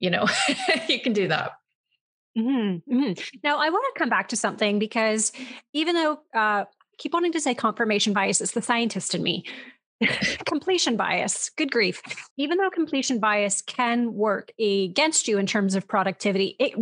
You 0.00 0.10
know, 0.10 0.26
you 0.88 1.00
can 1.00 1.12
do 1.12 1.28
that. 1.28 1.52
Mm-hmm. 2.38 2.94
mm-hmm. 2.94 3.36
Now, 3.44 3.58
I 3.58 3.68
want 3.70 3.84
to 3.94 3.98
come 3.98 4.08
back 4.08 4.28
to 4.28 4.36
something 4.36 4.78
because 4.78 5.32
even 5.72 5.94
though 5.94 6.12
uh, 6.34 6.64
I 6.64 6.66
keep 6.98 7.12
wanting 7.12 7.32
to 7.32 7.40
say 7.40 7.54
confirmation 7.54 8.12
bias, 8.12 8.40
it's 8.40 8.52
the 8.52 8.62
scientist 8.62 9.14
in 9.14 9.22
me. 9.22 9.44
completion 10.46 10.96
bias, 10.96 11.50
good 11.56 11.70
grief. 11.70 12.02
Even 12.36 12.58
though 12.58 12.70
completion 12.70 13.20
bias 13.20 13.62
can 13.62 14.14
work 14.14 14.52
against 14.58 15.28
you 15.28 15.38
in 15.38 15.46
terms 15.46 15.74
of 15.74 15.86
productivity, 15.86 16.56
it 16.58 16.74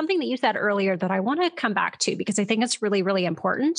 something 0.00 0.18
that 0.18 0.26
you 0.26 0.36
said 0.36 0.56
earlier 0.56 0.96
that 0.96 1.10
I 1.10 1.20
want 1.20 1.42
to 1.42 1.50
come 1.50 1.74
back 1.74 1.98
to 2.00 2.16
because 2.16 2.38
I 2.38 2.44
think 2.44 2.64
it's 2.64 2.80
really, 2.80 3.02
really 3.02 3.26
important, 3.26 3.78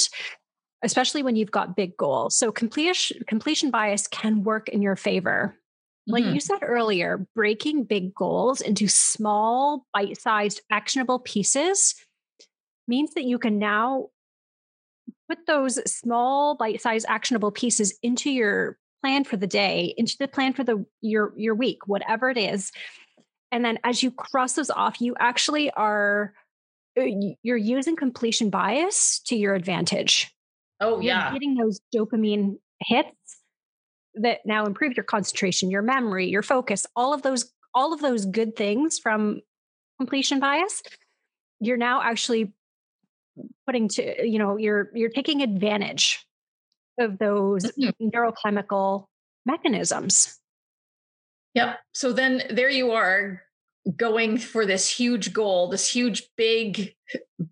especially 0.84 1.24
when 1.24 1.36
you've 1.36 1.52
got 1.52 1.76
big 1.76 1.98
goals. 1.98 2.38
So 2.38 2.52
completion 2.52 3.24
completion 3.28 3.72
bias 3.72 4.08
can 4.08 4.44
work 4.44 4.70
in 4.70 4.82
your 4.82 4.96
favor. 4.96 5.56
Like 6.08 6.24
mm-hmm. 6.24 6.34
you 6.34 6.40
said 6.40 6.60
earlier, 6.62 7.26
breaking 7.36 7.84
big 7.84 8.14
goals 8.14 8.62
into 8.62 8.88
small, 8.88 9.86
bite-sized, 9.94 10.62
actionable 10.72 11.20
pieces 11.20 11.96
means 12.88 13.14
that 13.14 13.24
you 13.24 13.38
can 13.38 13.60
now 13.60 14.08
put 15.30 15.46
those 15.46 15.80
small, 15.92 16.56
bite-sized, 16.56 17.06
actionable 17.08 17.52
pieces 17.52 17.98
into 18.02 18.32
your 18.32 18.78
plan 19.04 19.24
for 19.24 19.38
the 19.38 19.48
day, 19.48 19.94
into 19.98 20.16
the 20.20 20.28
plan 20.28 20.54
for 20.54 20.64
the 20.64 20.86
your 21.02 21.34
your 21.38 21.56
week, 21.56 21.88
whatever 21.88 22.30
it 22.30 22.38
is, 22.38 22.72
and 23.52 23.66
then 23.66 23.78
as 23.84 24.02
you 24.02 24.12
cross 24.12 24.54
those 24.54 24.70
off, 24.70 25.02
you 25.02 25.16
actually 25.20 25.70
are 25.72 26.34
uh, 27.00 27.04
you're 27.44 27.58
using 27.58 27.96
completion 27.96 28.50
bias 28.50 29.20
to 29.26 29.36
your 29.36 29.54
advantage. 29.54 30.34
Oh 30.80 31.00
yeah. 31.00 31.26
You're 31.26 31.34
getting 31.34 31.56
those 31.56 31.80
dopamine 31.94 32.58
hits 32.80 33.41
that 34.16 34.40
now 34.46 34.66
improve 34.66 34.96
your 34.96 35.04
concentration, 35.04 35.72
your 35.72 35.82
memory, 35.82 36.28
your 36.28 36.44
focus, 36.44 36.86
all 36.96 37.14
of 37.14 37.22
those 37.22 37.52
all 37.74 37.94
of 37.94 38.02
those 38.02 38.26
good 38.26 38.56
things 38.56 39.00
from 39.00 39.42
completion 39.98 40.40
bias. 40.40 40.84
You're 41.60 41.78
now 41.78 42.02
actually 42.02 42.54
putting 43.66 43.88
to 43.90 44.28
you 44.28 44.40
know 44.40 44.58
you're 44.58 44.90
you're 44.94 45.10
taking 45.10 45.42
advantage 45.42 46.26
of 47.00 47.18
those 47.18 47.64
mm-hmm. 47.64 48.10
neurochemical 48.10 49.06
mechanisms 49.46 50.42
Yep. 51.54 51.80
So 51.94 52.14
then 52.14 52.44
there 52.50 52.70
you 52.70 52.92
are 52.92 53.42
going 53.98 54.38
for 54.38 54.66
this 54.66 54.90
huge 54.90 55.34
goal, 55.34 55.70
this 55.70 55.92
huge, 55.92 56.30
big, 56.38 56.94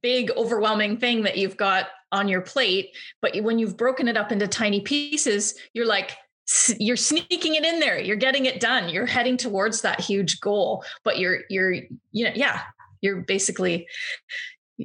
big, 0.01 0.31
overwhelming 0.31 0.97
thing 0.97 1.23
that 1.23 1.37
you've 1.37 1.57
got 1.57 1.87
on 2.11 2.27
your 2.27 2.41
plate. 2.41 2.95
But 3.21 3.35
when 3.41 3.59
you've 3.59 3.77
broken 3.77 4.07
it 4.07 4.17
up 4.17 4.31
into 4.31 4.47
tiny 4.47 4.81
pieces, 4.81 5.55
you're 5.73 5.85
like, 5.85 6.15
you're 6.79 6.97
sneaking 6.97 7.55
it 7.55 7.65
in 7.65 7.79
there. 7.79 7.99
You're 7.99 8.15
getting 8.15 8.45
it 8.45 8.59
done. 8.59 8.89
You're 8.89 9.05
heading 9.05 9.37
towards 9.37 9.81
that 9.81 9.99
huge 9.99 10.39
goal, 10.39 10.83
but 11.03 11.19
you're, 11.19 11.41
you're, 11.49 11.73
you 11.73 12.25
know, 12.25 12.31
yeah, 12.35 12.61
you're 13.01 13.21
basically 13.21 13.87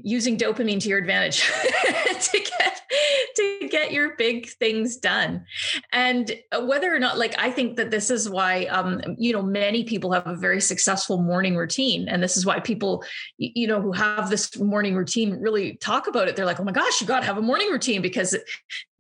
using 0.03 0.37
dopamine 0.37 0.81
to 0.81 0.89
your 0.89 0.99
advantage 0.99 1.43
to 2.21 2.39
get 2.39 2.81
to 3.37 3.69
get 3.71 3.93
your 3.93 4.17
big 4.17 4.49
things 4.49 4.97
done. 4.97 5.45
And 5.93 6.33
uh, 6.53 6.65
whether 6.65 6.95
or 6.95 6.99
not 6.99 7.19
like 7.19 7.35
i 7.39 7.51
think 7.51 7.77
that 7.77 7.91
this 7.91 8.11
is 8.11 8.29
why 8.29 8.65
um 8.67 9.01
you 9.19 9.33
know 9.33 9.43
many 9.43 9.85
people 9.85 10.13
have 10.13 10.27
a 10.27 10.35
very 10.35 10.61
successful 10.61 11.19
morning 11.19 11.57
routine. 11.57 12.09
And 12.09 12.23
this 12.23 12.37
is 12.37 12.45
why 12.45 12.61
people 12.61 13.05
you 13.39 13.69
know 13.69 13.81
who 13.81 13.93
have 13.93 14.31
this 14.31 14.59
morning 14.59 14.95
routine 14.95 15.41
really 15.41 15.77
talk 15.77 16.09
about 16.09 16.29
it. 16.29 16.35
They're 16.35 16.45
like 16.45 16.61
oh 16.61 16.65
my 16.65 16.73
gosh 16.73 17.01
you 17.01 17.07
got 17.07 17.21
to 17.21 17.27
have 17.27 17.39
a 17.39 17.43
morning 17.43 17.71
routine 17.71 18.03
because 18.03 18.37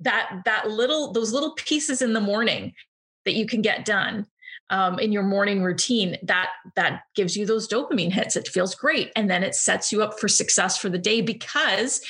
that 0.01 0.43
that 0.45 0.71
little 0.71 1.13
those 1.13 1.33
little 1.33 1.55
pieces 1.55 2.03
in 2.03 2.13
the 2.13 2.21
morning 2.21 2.73
that 3.25 3.35
you 3.35 3.47
can 3.47 3.63
get 3.63 3.85
done 3.85 4.27
um, 4.71 4.99
in 4.99 5.12
your 5.12 5.23
morning 5.23 5.62
routine 5.62 6.16
that 6.23 6.50
that 6.76 7.02
gives 7.14 7.37
you 7.37 7.44
those 7.47 7.68
dopamine 7.68 8.12
hits 8.12 8.37
it 8.37 8.49
feels 8.49 8.75
great 8.75 9.11
and 9.14 9.30
then 9.30 9.42
it 9.42 9.54
sets 9.54 9.92
you 9.92 10.02
up 10.02 10.18
for 10.18 10.28
success 10.28 10.78
for 10.78 10.88
the 10.88 10.99
day 10.99 11.21
because 11.21 12.00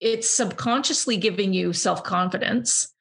it's 0.00 0.28
subconsciously 0.28 1.16
giving 1.16 1.52
you 1.52 1.72
self-confidence 1.72 2.92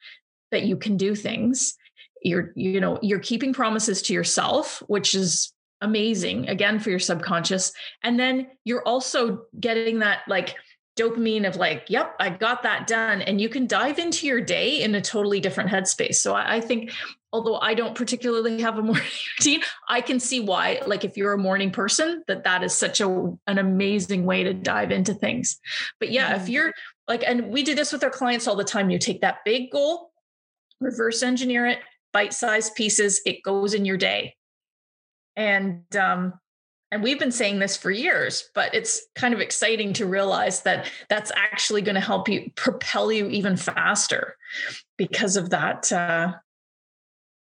that 0.51 0.63
you 0.63 0.77
can 0.77 0.97
do 0.97 1.15
things 1.15 1.75
you're 2.21 2.51
you 2.55 2.79
know 2.79 2.99
you're 3.01 3.19
keeping 3.19 3.53
promises 3.53 4.01
to 4.01 4.13
yourself 4.13 4.83
which 4.87 5.15
is 5.15 5.51
amazing 5.81 6.47
again 6.47 6.79
for 6.79 6.89
your 6.89 6.99
subconscious 6.99 7.73
and 8.03 8.19
then 8.19 8.47
you're 8.63 8.87
also 8.87 9.43
getting 9.59 9.99
that 9.99 10.19
like 10.27 10.55
dopamine 10.95 11.47
of 11.47 11.57
like, 11.57 11.85
yep, 11.89 12.15
I 12.19 12.29
got 12.29 12.63
that 12.63 12.87
done. 12.87 13.21
And 13.21 13.39
you 13.41 13.49
can 13.49 13.67
dive 13.67 13.99
into 13.99 14.27
your 14.27 14.41
day 14.41 14.81
in 14.81 14.95
a 14.95 15.01
totally 15.01 15.39
different 15.39 15.69
headspace. 15.69 16.15
So 16.15 16.33
I, 16.33 16.55
I 16.55 16.61
think, 16.61 16.91
although 17.35 17.57
I 17.57 17.73
don't 17.73 17.95
particularly 17.95 18.61
have 18.61 18.77
a 18.77 18.81
morning 18.81 19.03
routine, 19.39 19.59
I 19.89 19.99
can 19.99 20.21
see 20.21 20.39
why, 20.39 20.79
like, 20.87 21.03
if 21.03 21.17
you're 21.17 21.33
a 21.33 21.37
morning 21.37 21.69
person, 21.69 22.23
that 22.27 22.45
that 22.45 22.63
is 22.63 22.73
such 22.73 23.01
a, 23.01 23.07
an 23.45 23.57
amazing 23.57 24.25
way 24.25 24.43
to 24.43 24.53
dive 24.53 24.89
into 24.89 25.13
things. 25.13 25.59
But 25.99 26.11
yeah, 26.11 26.31
mm-hmm. 26.31 26.41
if 26.41 26.49
you're 26.49 26.73
like, 27.09 27.25
and 27.27 27.49
we 27.49 27.61
do 27.61 27.75
this 27.75 27.91
with 27.91 28.05
our 28.05 28.09
clients 28.09 28.47
all 28.47 28.55
the 28.55 28.63
time, 28.63 28.89
you 28.89 28.97
take 28.97 29.19
that 29.19 29.39
big 29.43 29.69
goal, 29.69 30.11
reverse 30.79 31.21
engineer 31.21 31.65
it, 31.65 31.79
bite 32.13 32.33
sized 32.33 32.73
pieces, 32.75 33.19
it 33.25 33.43
goes 33.43 33.73
in 33.73 33.83
your 33.83 33.97
day. 33.97 34.35
And 35.35 35.83
um, 35.97 36.39
and 36.91 37.03
we've 37.03 37.19
been 37.19 37.31
saying 37.31 37.59
this 37.59 37.75
for 37.75 37.91
years 37.91 38.49
but 38.53 38.73
it's 38.73 39.01
kind 39.15 39.33
of 39.33 39.41
exciting 39.41 39.91
to 39.91 40.05
realize 40.05 40.61
that 40.61 40.89
that's 41.09 41.31
actually 41.35 41.81
going 41.81 41.95
to 41.95 41.99
help 41.99 42.29
you 42.29 42.49
propel 42.55 43.11
you 43.11 43.27
even 43.27 43.57
faster 43.57 44.37
because 44.95 45.35
of 45.35 45.49
that 45.49 45.91
uh, 45.91 46.31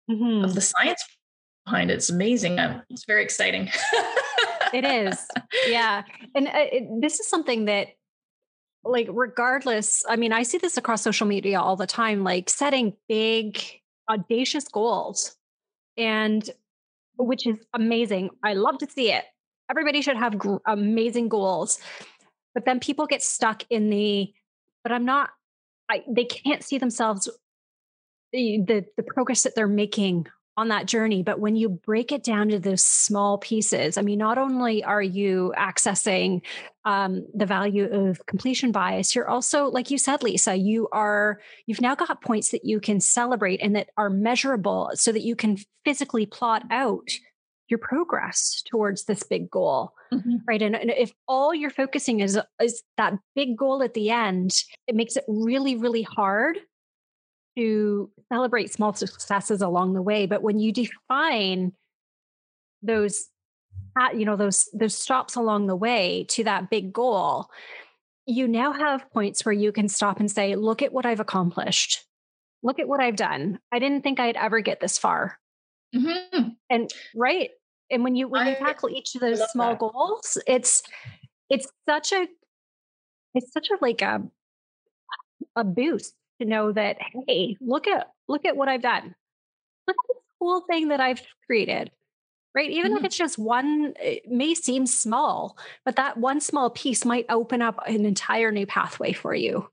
mm-hmm. 0.08 0.44
of 0.44 0.54
the 0.54 0.60
science 0.60 1.02
behind 1.64 1.90
it 1.90 1.94
it's 1.94 2.10
amazing 2.10 2.58
it's 2.90 3.04
very 3.04 3.22
exciting 3.22 3.68
it 4.72 4.84
is 4.84 5.18
yeah 5.68 6.02
and 6.34 6.48
uh, 6.48 6.52
it, 6.54 6.88
this 7.00 7.20
is 7.20 7.28
something 7.28 7.66
that 7.66 7.88
like 8.84 9.08
regardless 9.10 10.04
i 10.08 10.16
mean 10.16 10.32
i 10.32 10.42
see 10.42 10.58
this 10.58 10.76
across 10.76 11.02
social 11.02 11.26
media 11.26 11.60
all 11.60 11.76
the 11.76 11.86
time 11.86 12.24
like 12.24 12.48
setting 12.48 12.94
big 13.08 13.60
audacious 14.10 14.66
goals 14.68 15.36
and 15.98 16.50
which 17.18 17.46
is 17.46 17.58
amazing. 17.74 18.30
I 18.42 18.54
love 18.54 18.78
to 18.78 18.88
see 18.88 19.12
it. 19.12 19.24
Everybody 19.70 20.00
should 20.00 20.16
have 20.16 20.38
gr- 20.38 20.56
amazing 20.66 21.28
goals. 21.28 21.78
But 22.54 22.64
then 22.64 22.80
people 22.80 23.06
get 23.06 23.22
stuck 23.22 23.64
in 23.68 23.90
the, 23.90 24.32
but 24.82 24.92
I'm 24.92 25.04
not, 25.04 25.30
I, 25.90 26.04
they 26.08 26.24
can't 26.24 26.62
see 26.62 26.78
themselves, 26.78 27.28
the, 28.32 28.60
the, 28.66 28.84
the 28.96 29.02
progress 29.02 29.42
that 29.42 29.54
they're 29.54 29.66
making 29.66 30.26
on 30.58 30.68
that 30.68 30.86
journey. 30.86 31.22
But 31.22 31.38
when 31.38 31.54
you 31.54 31.68
break 31.68 32.10
it 32.10 32.24
down 32.24 32.48
to 32.48 32.58
those 32.58 32.82
small 32.82 33.38
pieces, 33.38 33.96
I 33.96 34.02
mean, 34.02 34.18
not 34.18 34.38
only 34.38 34.82
are 34.82 35.00
you 35.00 35.54
accessing 35.56 36.40
um, 36.84 37.24
the 37.32 37.46
value 37.46 37.84
of 37.84 38.26
completion 38.26 38.72
bias, 38.72 39.14
you're 39.14 39.28
also, 39.28 39.66
like 39.66 39.92
you 39.92 39.98
said, 39.98 40.24
Lisa, 40.24 40.56
you 40.56 40.88
are, 40.90 41.38
you've 41.66 41.80
now 41.80 41.94
got 41.94 42.20
points 42.22 42.50
that 42.50 42.64
you 42.64 42.80
can 42.80 42.98
celebrate 42.98 43.62
and 43.62 43.76
that 43.76 43.90
are 43.96 44.10
measurable 44.10 44.90
so 44.94 45.12
that 45.12 45.22
you 45.22 45.36
can 45.36 45.58
physically 45.84 46.26
plot 46.26 46.64
out 46.72 47.08
your 47.68 47.78
progress 47.78 48.62
towards 48.68 49.04
this 49.04 49.22
big 49.22 49.50
goal 49.50 49.92
mm-hmm. 50.12 50.36
right 50.46 50.62
and, 50.62 50.74
and, 50.74 50.90
if 50.90 51.12
all 51.26 51.54
you're 51.54 51.68
focusing 51.68 52.20
is 52.20 52.38
is 52.62 52.82
that 52.96 53.12
big 53.34 53.56
goal 53.58 53.82
at 53.82 53.92
the 53.92 54.10
end 54.10 54.62
it 54.86 54.94
makes 54.94 55.16
it 55.16 55.24
really 55.28 55.76
really 55.76 56.02
hard 56.02 56.58
to 57.58 58.10
celebrate 58.32 58.72
small 58.72 58.94
successes 58.94 59.60
along 59.60 59.94
the 59.94 60.02
way 60.02 60.26
but 60.26 60.42
when 60.42 60.58
you 60.58 60.72
define 60.72 61.72
those 62.82 63.26
you 64.14 64.24
know 64.24 64.36
those 64.36 64.68
those 64.72 64.94
stops 64.94 65.34
along 65.34 65.66
the 65.66 65.74
way 65.74 66.24
to 66.28 66.44
that 66.44 66.70
big 66.70 66.92
goal 66.92 67.50
you 68.28 68.46
now 68.46 68.72
have 68.72 69.10
points 69.10 69.44
where 69.44 69.54
you 69.54 69.72
can 69.72 69.88
stop 69.88 70.20
and 70.20 70.30
say 70.30 70.54
look 70.54 70.82
at 70.82 70.92
what 70.92 71.06
i've 71.06 71.20
accomplished. 71.20 72.04
Look 72.62 72.78
at 72.78 72.86
what 72.86 73.00
i've 73.00 73.16
done. 73.16 73.58
I 73.72 73.78
didn't 73.78 74.02
think 74.02 74.20
i'd 74.20 74.36
ever 74.36 74.60
get 74.60 74.80
this 74.80 74.98
far. 74.98 75.38
Mm-hmm. 75.96 76.50
and 76.68 76.90
right? 77.16 77.50
And 77.90 78.04
when 78.04 78.14
you 78.14 78.28
when 78.28 78.46
you 78.46 78.52
I, 78.52 78.56
tackle 78.56 78.90
each 78.90 79.14
of 79.14 79.22
those 79.22 79.40
small 79.50 79.70
that. 79.70 79.78
goals 79.78 80.36
it's 80.46 80.82
it's 81.48 81.66
such 81.88 82.12
a 82.12 82.28
it's 83.34 83.50
such 83.52 83.70
a 83.70 83.78
like 83.80 84.02
a 84.02 84.22
a 85.56 85.64
boost 85.64 86.14
to 86.40 86.46
know 86.46 86.72
that 86.72 86.96
hey 87.26 87.56
look 87.60 87.86
at 87.86 88.08
look 88.28 88.44
at 88.44 88.56
what 88.56 88.68
i've 88.68 88.82
done. 88.82 89.14
Look 89.86 89.96
at 89.96 90.14
this 90.14 90.22
cool 90.38 90.62
thing 90.62 90.88
that 90.88 91.00
i've 91.00 91.22
created. 91.46 91.90
Right? 92.54 92.70
Even 92.70 92.92
mm-hmm. 92.92 92.98
if 92.98 93.04
it's 93.04 93.16
just 93.16 93.38
one 93.38 93.94
it 94.00 94.28
may 94.28 94.54
seem 94.54 94.86
small 94.86 95.56
but 95.84 95.96
that 95.96 96.16
one 96.16 96.40
small 96.40 96.70
piece 96.70 97.04
might 97.04 97.26
open 97.28 97.62
up 97.62 97.80
an 97.86 98.04
entire 98.04 98.50
new 98.50 98.66
pathway 98.66 99.12
for 99.12 99.34
you. 99.34 99.68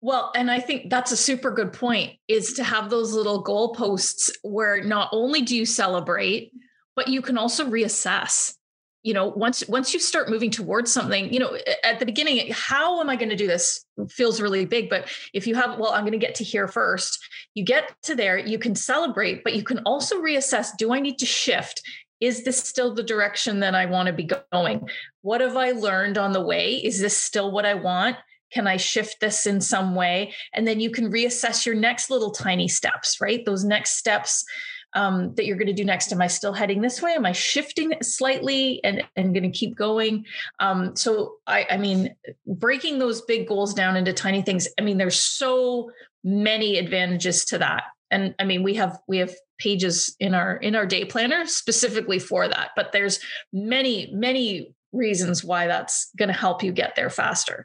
Well, 0.00 0.32
and 0.34 0.50
I 0.50 0.60
think 0.60 0.90
that's 0.90 1.12
a 1.12 1.16
super 1.16 1.50
good 1.50 1.72
point 1.72 2.12
is 2.28 2.54
to 2.54 2.64
have 2.64 2.90
those 2.90 3.12
little 3.12 3.44
goalposts 3.44 4.30
where 4.42 4.82
not 4.82 5.08
only 5.12 5.42
do 5.42 5.56
you 5.56 5.66
celebrate, 5.66 6.52
but 6.96 7.08
you 7.08 7.22
can 7.22 7.38
also 7.38 7.68
reassess 7.68 8.54
you 9.02 9.14
know 9.14 9.28
once 9.28 9.66
once 9.68 9.94
you 9.94 10.00
start 10.00 10.28
moving 10.28 10.50
towards 10.50 10.92
something 10.92 11.32
you 11.32 11.38
know 11.38 11.56
at 11.84 11.98
the 11.98 12.06
beginning 12.06 12.52
how 12.52 13.00
am 13.00 13.08
i 13.08 13.16
going 13.16 13.30
to 13.30 13.36
do 13.36 13.46
this 13.46 13.84
feels 14.10 14.40
really 14.40 14.66
big 14.66 14.90
but 14.90 15.08
if 15.32 15.46
you 15.46 15.54
have 15.54 15.78
well 15.78 15.92
i'm 15.92 16.02
going 16.02 16.12
to 16.12 16.18
get 16.18 16.34
to 16.34 16.44
here 16.44 16.68
first 16.68 17.18
you 17.54 17.64
get 17.64 17.94
to 18.02 18.14
there 18.14 18.36
you 18.36 18.58
can 18.58 18.74
celebrate 18.74 19.42
but 19.42 19.54
you 19.54 19.62
can 19.62 19.78
also 19.80 20.20
reassess 20.20 20.68
do 20.76 20.92
i 20.92 21.00
need 21.00 21.18
to 21.18 21.26
shift? 21.26 21.82
Is 22.20 22.44
this 22.44 22.58
still 22.58 22.94
the 22.94 23.02
direction 23.02 23.60
that 23.60 23.74
i 23.74 23.86
want 23.86 24.08
to 24.08 24.12
be 24.12 24.28
going? 24.52 24.88
What 25.22 25.40
have 25.40 25.56
i 25.56 25.70
learned 25.70 26.18
on 26.18 26.32
the 26.32 26.44
way? 26.44 26.74
Is 26.74 27.00
this 27.00 27.16
still 27.16 27.50
what 27.50 27.64
i 27.64 27.74
want? 27.74 28.16
Can 28.52 28.66
i 28.66 28.76
shift 28.76 29.20
this 29.20 29.46
in 29.46 29.60
some 29.60 29.94
way? 29.94 30.34
And 30.52 30.66
then 30.66 30.80
you 30.80 30.90
can 30.90 31.10
reassess 31.10 31.64
your 31.64 31.74
next 31.74 32.10
little 32.10 32.30
tiny 32.30 32.68
steps 32.68 33.20
right? 33.20 33.44
Those 33.44 33.64
next 33.64 33.96
steps 33.96 34.44
um, 34.94 35.34
that 35.34 35.46
you're 35.46 35.56
going 35.56 35.66
to 35.66 35.72
do 35.72 35.84
next? 35.84 36.12
Am 36.12 36.20
I 36.20 36.26
still 36.26 36.52
heading 36.52 36.80
this 36.80 37.00
way? 37.00 37.12
Am 37.12 37.26
I 37.26 37.32
shifting 37.32 37.94
slightly 38.02 38.82
and, 38.84 39.02
and 39.16 39.34
going 39.34 39.50
to 39.50 39.58
keep 39.58 39.76
going? 39.76 40.24
Um, 40.58 40.96
so, 40.96 41.36
I, 41.46 41.66
I 41.70 41.76
mean, 41.76 42.14
breaking 42.46 42.98
those 42.98 43.22
big 43.22 43.46
goals 43.46 43.74
down 43.74 43.96
into 43.96 44.12
tiny 44.12 44.42
things, 44.42 44.68
I 44.78 44.82
mean, 44.82 44.98
there's 44.98 45.18
so 45.18 45.90
many 46.24 46.78
advantages 46.78 47.44
to 47.46 47.58
that. 47.58 47.84
And 48.10 48.34
I 48.38 48.44
mean, 48.44 48.62
we 48.62 48.74
have, 48.74 48.98
we 49.06 49.18
have 49.18 49.34
pages 49.58 50.16
in 50.18 50.34
our, 50.34 50.56
in 50.56 50.74
our 50.74 50.86
day 50.86 51.04
planner 51.04 51.46
specifically 51.46 52.18
for 52.18 52.48
that, 52.48 52.70
but 52.74 52.92
there's 52.92 53.20
many, 53.52 54.10
many 54.12 54.74
reasons 54.92 55.44
why 55.44 55.68
that's 55.68 56.10
going 56.18 56.28
to 56.28 56.34
help 56.34 56.64
you 56.64 56.72
get 56.72 56.96
there 56.96 57.10
faster. 57.10 57.64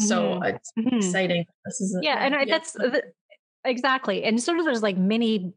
So 0.00 0.22
mm-hmm. 0.22 0.42
it's 0.42 0.72
mm-hmm. 0.76 0.96
exciting. 0.96 1.44
This 1.64 1.80
is 1.80 1.96
yeah, 2.02 2.16
and 2.16 2.34
I, 2.34 2.44
that's 2.44 2.72
the, 2.72 3.02
exactly. 3.64 4.24
And 4.24 4.42
sort 4.42 4.58
of 4.58 4.64
there's 4.64 4.82
like 4.82 4.96
many 4.96 5.52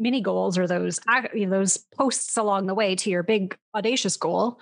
mini 0.00 0.20
goals 0.20 0.58
or 0.58 0.66
those 0.66 0.98
you 1.34 1.46
know, 1.46 1.58
those 1.58 1.76
posts 1.96 2.36
along 2.36 2.66
the 2.66 2.74
way 2.74 2.96
to 2.96 3.10
your 3.10 3.22
big 3.22 3.56
audacious 3.74 4.16
goal 4.16 4.58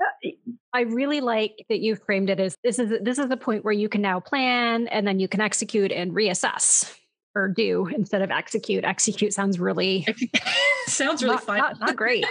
uh, 0.00 0.30
I 0.72 0.82
really 0.82 1.20
like 1.20 1.64
that 1.68 1.80
you've 1.80 2.02
framed 2.02 2.30
it 2.30 2.38
as 2.38 2.56
this 2.62 2.78
is 2.78 2.92
this 3.02 3.18
is 3.18 3.28
the 3.28 3.36
point 3.36 3.64
where 3.64 3.72
you 3.72 3.88
can 3.88 4.02
now 4.02 4.20
plan 4.20 4.88
and 4.88 5.06
then 5.06 5.18
you 5.18 5.28
can 5.28 5.40
execute 5.40 5.90
and 5.90 6.12
reassess 6.12 6.94
or 7.34 7.48
do 7.48 7.86
instead 7.94 8.22
of 8.22 8.30
execute. 8.30 8.84
Execute 8.84 9.32
sounds 9.32 9.60
really 9.60 10.06
sounds 10.86 11.22
really 11.22 11.36
not, 11.36 11.44
fun. 11.44 11.58
Not, 11.58 11.80
not 11.80 11.96
great. 11.96 12.26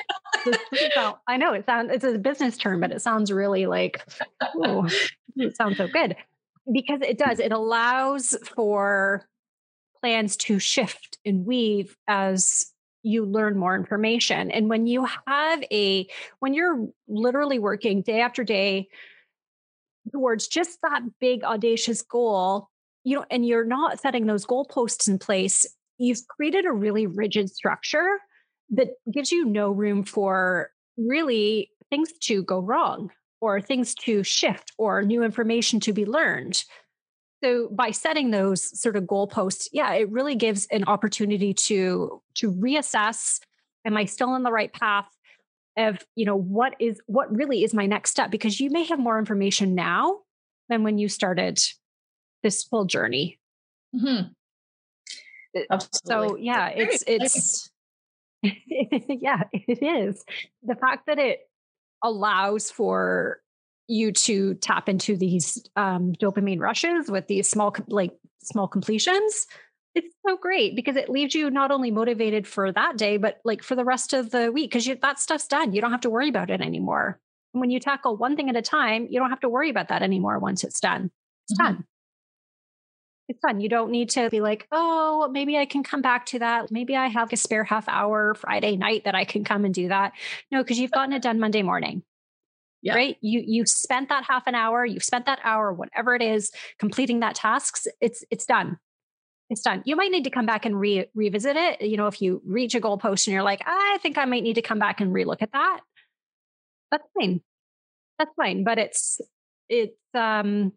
I 1.27 1.37
know 1.37 1.53
it 1.53 1.65
sounds 1.65 1.91
it's 1.91 2.03
a 2.03 2.17
business 2.17 2.57
term, 2.57 2.81
but 2.81 2.91
it 2.91 3.01
sounds 3.01 3.31
really 3.31 3.65
like 3.65 4.03
oh, 4.41 4.87
it 5.37 5.55
sounds 5.55 5.77
so 5.77 5.87
good 5.87 6.15
because 6.71 7.01
it 7.01 7.17
does. 7.17 7.39
It 7.39 7.51
allows 7.51 8.35
for 8.55 9.27
plans 10.05 10.37
to 10.37 10.59
shift 10.59 11.17
and 11.25 11.47
weave 11.47 11.97
as 12.07 12.67
you 13.01 13.25
learn 13.25 13.57
more 13.57 13.75
information. 13.75 14.51
And 14.51 14.69
when 14.69 14.85
you 14.85 15.07
have 15.25 15.63
a, 15.71 16.07
when 16.41 16.53
you're 16.53 16.87
literally 17.07 17.57
working 17.57 18.03
day 18.03 18.21
after 18.21 18.43
day 18.43 18.87
towards 20.11 20.47
just 20.47 20.77
that 20.83 21.01
big, 21.19 21.43
audacious 21.43 22.03
goal, 22.03 22.69
you 23.03 23.15
know, 23.15 23.25
and 23.31 23.47
you're 23.47 23.65
not 23.65 23.99
setting 23.99 24.27
those 24.27 24.45
goalposts 24.45 25.07
in 25.07 25.17
place, 25.17 25.65
you've 25.97 26.21
created 26.27 26.67
a 26.67 26.71
really 26.71 27.07
rigid 27.07 27.49
structure 27.49 28.19
that 28.69 28.89
gives 29.11 29.31
you 29.31 29.43
no 29.43 29.71
room 29.71 30.03
for 30.03 30.69
really 30.99 31.71
things 31.89 32.11
to 32.21 32.43
go 32.43 32.59
wrong 32.59 33.09
or 33.41 33.59
things 33.59 33.95
to 33.95 34.21
shift 34.21 34.71
or 34.77 35.01
new 35.01 35.23
information 35.23 35.79
to 35.79 35.93
be 35.93 36.05
learned. 36.05 36.63
So 37.45 37.69
by 37.71 37.91
setting 37.91 38.31
those 38.31 38.79
sort 38.79 38.95
of 38.95 39.03
goalposts, 39.03 39.67
yeah, 39.71 39.93
it 39.93 40.09
really 40.09 40.33
gives 40.33 40.65
an 40.71 40.83
opportunity 40.85 41.53
to 41.53 42.19
to 42.35 42.51
reassess: 42.51 43.39
Am 43.85 43.95
I 43.95 44.05
still 44.05 44.29
on 44.29 44.41
the 44.41 44.51
right 44.51 44.73
path? 44.73 45.07
Of 45.77 45.99
you 46.15 46.25
know 46.25 46.35
what 46.35 46.73
is 46.79 46.99
what 47.05 47.31
really 47.35 47.63
is 47.63 47.71
my 47.71 47.85
next 47.85 48.09
step? 48.09 48.31
Because 48.31 48.59
you 48.59 48.71
may 48.71 48.85
have 48.85 48.97
more 48.97 49.19
information 49.19 49.75
now 49.75 50.21
than 50.69 50.81
when 50.81 50.97
you 50.97 51.07
started 51.07 51.59
this 52.41 52.63
full 52.63 52.85
journey. 52.85 53.39
Mm-hmm. 53.95 54.29
So 56.05 56.37
yeah, 56.37 56.69
it's 56.69 57.03
it's 57.05 57.69
yeah, 58.41 59.43
it 59.53 59.83
is 59.83 60.25
the 60.63 60.75
fact 60.75 61.05
that 61.05 61.19
it 61.19 61.41
allows 62.03 62.71
for 62.71 63.39
you 63.87 64.11
to 64.11 64.55
tap 64.55 64.89
into 64.89 65.15
these 65.15 65.63
um, 65.75 66.13
dopamine 66.13 66.59
rushes 66.59 67.09
with 67.09 67.27
these 67.27 67.49
small 67.49 67.75
like 67.87 68.11
small 68.41 68.67
completions 68.67 69.47
it's 69.95 70.13
so 70.27 70.35
great 70.35 70.75
because 70.75 70.97
it 70.97 71.09
leaves 71.09 71.33
you 71.33 71.49
not 71.49 71.71
only 71.71 71.89
motivated 71.89 72.45
for 72.45 72.71
that 72.71 72.97
day 72.97 73.15
but 73.15 73.39
like 73.45 73.63
for 73.63 73.75
the 73.75 73.85
rest 73.85 74.13
of 74.13 74.29
the 74.29 74.51
week 74.51 74.69
because 74.71 74.85
that 75.01 75.19
stuff's 75.19 75.47
done. 75.47 75.73
You 75.73 75.81
don't 75.81 75.91
have 75.91 76.01
to 76.01 76.09
worry 76.09 76.27
about 76.27 76.51
it 76.51 76.61
anymore. 76.61 77.19
And 77.53 77.61
when 77.61 77.69
you 77.69 77.79
tackle 77.79 78.17
one 78.17 78.35
thing 78.35 78.49
at 78.49 78.57
a 78.57 78.61
time 78.61 79.07
you 79.09 79.19
don't 79.19 79.29
have 79.29 79.39
to 79.39 79.49
worry 79.49 79.69
about 79.69 79.87
that 79.87 80.03
anymore 80.03 80.37
once 80.37 80.63
it's 80.63 80.81
done. 80.81 81.09
It's 81.47 81.57
mm-hmm. 81.57 81.75
done. 81.75 81.85
It's 83.29 83.39
done. 83.39 83.59
You 83.61 83.69
don't 83.69 83.89
need 83.89 84.09
to 84.11 84.29
be 84.29 84.41
like 84.41 84.67
oh 84.71 85.29
maybe 85.31 85.57
i 85.57 85.65
can 85.65 85.81
come 85.81 86.01
back 86.01 86.25
to 86.27 86.39
that. 86.39 86.71
Maybe 86.71 86.95
i 86.97 87.07
have 87.07 87.31
a 87.31 87.37
spare 87.37 87.63
half 87.63 87.87
hour 87.87 88.35
friday 88.35 88.75
night 88.75 89.05
that 89.05 89.15
i 89.15 89.23
can 89.23 89.45
come 89.45 89.63
and 89.63 89.73
do 89.73 89.87
that. 89.87 90.11
No 90.51 90.61
because 90.61 90.77
you've 90.77 90.91
gotten 90.91 91.13
it 91.13 91.21
done 91.21 91.39
monday 91.39 91.63
morning 91.63 92.03
yeah. 92.85 92.93
right? 92.93 93.17
You 93.21 93.43
you 93.45 93.65
spent 93.65 94.09
that 94.09 94.23
half 94.25 94.45
an 94.45 94.53
hour 94.53 94.85
you've 94.85 95.03
spent 95.03 95.25
that 95.25 95.39
hour 95.43 95.73
whatever 95.73 96.13
it 96.13 96.21
is 96.21 96.51
completing 96.77 97.19
that 97.21 97.33
tasks 97.33 97.87
it's 97.99 98.23
it's 98.29 98.45
done. 98.45 98.77
It's 99.49 99.61
done. 99.61 99.81
You 99.85 99.95
might 99.95 100.11
need 100.11 100.23
to 100.23 100.29
come 100.29 100.45
back 100.45 100.65
and 100.65 100.79
re- 100.79 101.07
revisit 101.15 101.55
it 101.55 101.81
you 101.81 101.97
know 101.97 102.05
if 102.05 102.21
you 102.21 102.43
reach 102.45 102.75
a 102.75 102.79
goalpost 102.79 103.25
and 103.25 103.33
you're 103.33 103.43
like 103.43 103.61
i 103.65 103.97
think 104.01 104.17
i 104.17 104.25
might 104.25 104.43
need 104.43 104.53
to 104.55 104.61
come 104.61 104.77
back 104.77 105.01
and 105.01 105.13
relook 105.13 105.41
at 105.41 105.51
that. 105.51 105.79
That's 106.91 107.07
fine. 107.19 107.41
That's 108.19 108.31
fine 108.35 108.63
but 108.63 108.77
it's 108.77 109.19
it's 109.67 109.97
um 110.13 110.71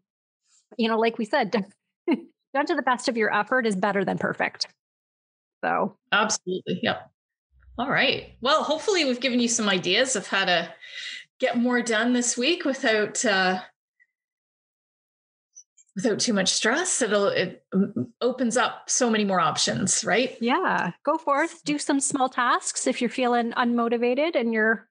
you 0.78 0.88
know 0.88 0.98
like 0.98 1.18
we 1.18 1.26
said 1.26 1.50
done 2.54 2.66
to 2.66 2.74
the 2.74 2.82
best 2.82 3.10
of 3.10 3.18
your 3.18 3.34
effort 3.34 3.66
is 3.66 3.76
better 3.76 4.02
than 4.02 4.16
perfect. 4.16 4.66
So. 5.62 5.96
Absolutely. 6.12 6.80
Yep. 6.82 7.10
All 7.78 7.90
right. 7.90 8.32
Well 8.40 8.64
hopefully 8.64 9.04
we've 9.04 9.20
given 9.20 9.40
you 9.40 9.48
some 9.48 9.68
ideas 9.68 10.16
of 10.16 10.26
how 10.26 10.46
to 10.46 10.72
get 11.40 11.56
more 11.56 11.82
done 11.82 12.12
this 12.12 12.36
week 12.36 12.64
without 12.64 13.24
uh, 13.24 13.60
without 15.96 16.20
too 16.20 16.32
much 16.32 16.48
stress. 16.48 17.02
It'll 17.02 17.26
it 17.26 17.64
opens 18.20 18.56
up 18.56 18.88
so 18.88 19.10
many 19.10 19.24
more 19.24 19.40
options 19.40 20.04
right? 20.04 20.36
Yeah 20.40 20.92
go 21.04 21.18
forth. 21.18 21.64
Do 21.64 21.78
some 21.78 22.00
small 22.00 22.28
tasks 22.28 22.86
if 22.86 23.00
you're 23.00 23.10
feeling 23.10 23.52
unmotivated 23.52 24.34
and 24.34 24.52
you're 24.52 24.88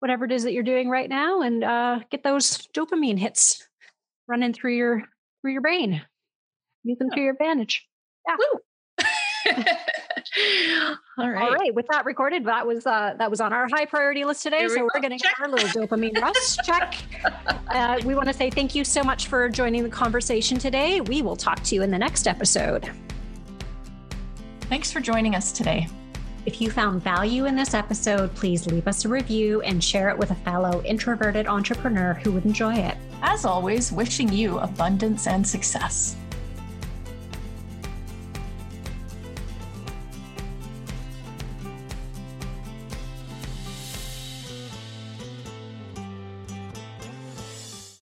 whatever 0.00 0.24
it 0.24 0.32
is 0.32 0.42
that 0.42 0.52
you're 0.52 0.62
doing 0.62 0.88
right 0.88 1.08
now 1.08 1.42
and 1.42 1.62
uh, 1.62 2.00
get 2.10 2.24
those 2.24 2.66
dopamine 2.74 3.18
hits 3.18 3.68
running 4.26 4.52
through 4.52 4.74
your 4.74 5.04
through 5.40 5.52
your 5.52 5.62
brain. 5.62 6.02
Use 6.84 6.98
them 6.98 7.08
yeah. 7.10 7.14
to 7.14 7.20
your 7.20 7.32
advantage. 7.32 7.86
Yeah 8.28 8.36
All 11.18 11.30
right. 11.30 11.42
All 11.42 11.52
right. 11.52 11.74
With 11.74 11.86
that 11.90 12.04
recorded, 12.04 12.44
that 12.46 12.66
was 12.66 12.86
uh, 12.86 13.14
that 13.18 13.30
was 13.30 13.40
on 13.40 13.52
our 13.52 13.68
high 13.70 13.84
priority 13.84 14.24
list 14.24 14.42
today. 14.42 14.66
so 14.68 14.82
we're 14.82 15.00
going 15.00 15.16
to 15.16 15.22
get 15.22 15.32
our 15.40 15.48
little 15.48 15.68
dopamine 15.68 16.20
rush 16.20 16.56
check. 16.64 16.94
Uh, 17.68 18.00
we 18.04 18.14
want 18.14 18.28
to 18.28 18.32
say 18.32 18.48
thank 18.50 18.74
you 18.74 18.84
so 18.84 19.02
much 19.02 19.26
for 19.26 19.48
joining 19.48 19.82
the 19.82 19.90
conversation 19.90 20.58
today. 20.58 21.00
We 21.02 21.22
will 21.22 21.36
talk 21.36 21.62
to 21.64 21.74
you 21.74 21.82
in 21.82 21.90
the 21.90 21.98
next 21.98 22.26
episode. 22.26 22.90
Thanks 24.62 24.90
for 24.90 25.00
joining 25.00 25.34
us 25.34 25.52
today. 25.52 25.86
If 26.44 26.60
you 26.60 26.70
found 26.70 27.02
value 27.02 27.44
in 27.44 27.54
this 27.54 27.74
episode, 27.74 28.34
please 28.34 28.66
leave 28.66 28.88
us 28.88 29.04
a 29.04 29.08
review 29.08 29.60
and 29.62 29.84
share 29.84 30.08
it 30.08 30.18
with 30.18 30.30
a 30.32 30.34
fellow 30.36 30.82
introverted 30.82 31.46
entrepreneur 31.46 32.14
who 32.14 32.32
would 32.32 32.44
enjoy 32.46 32.74
it. 32.74 32.96
As 33.22 33.44
always, 33.44 33.92
wishing 33.92 34.32
you 34.32 34.58
abundance 34.58 35.28
and 35.28 35.46
success. 35.46 36.16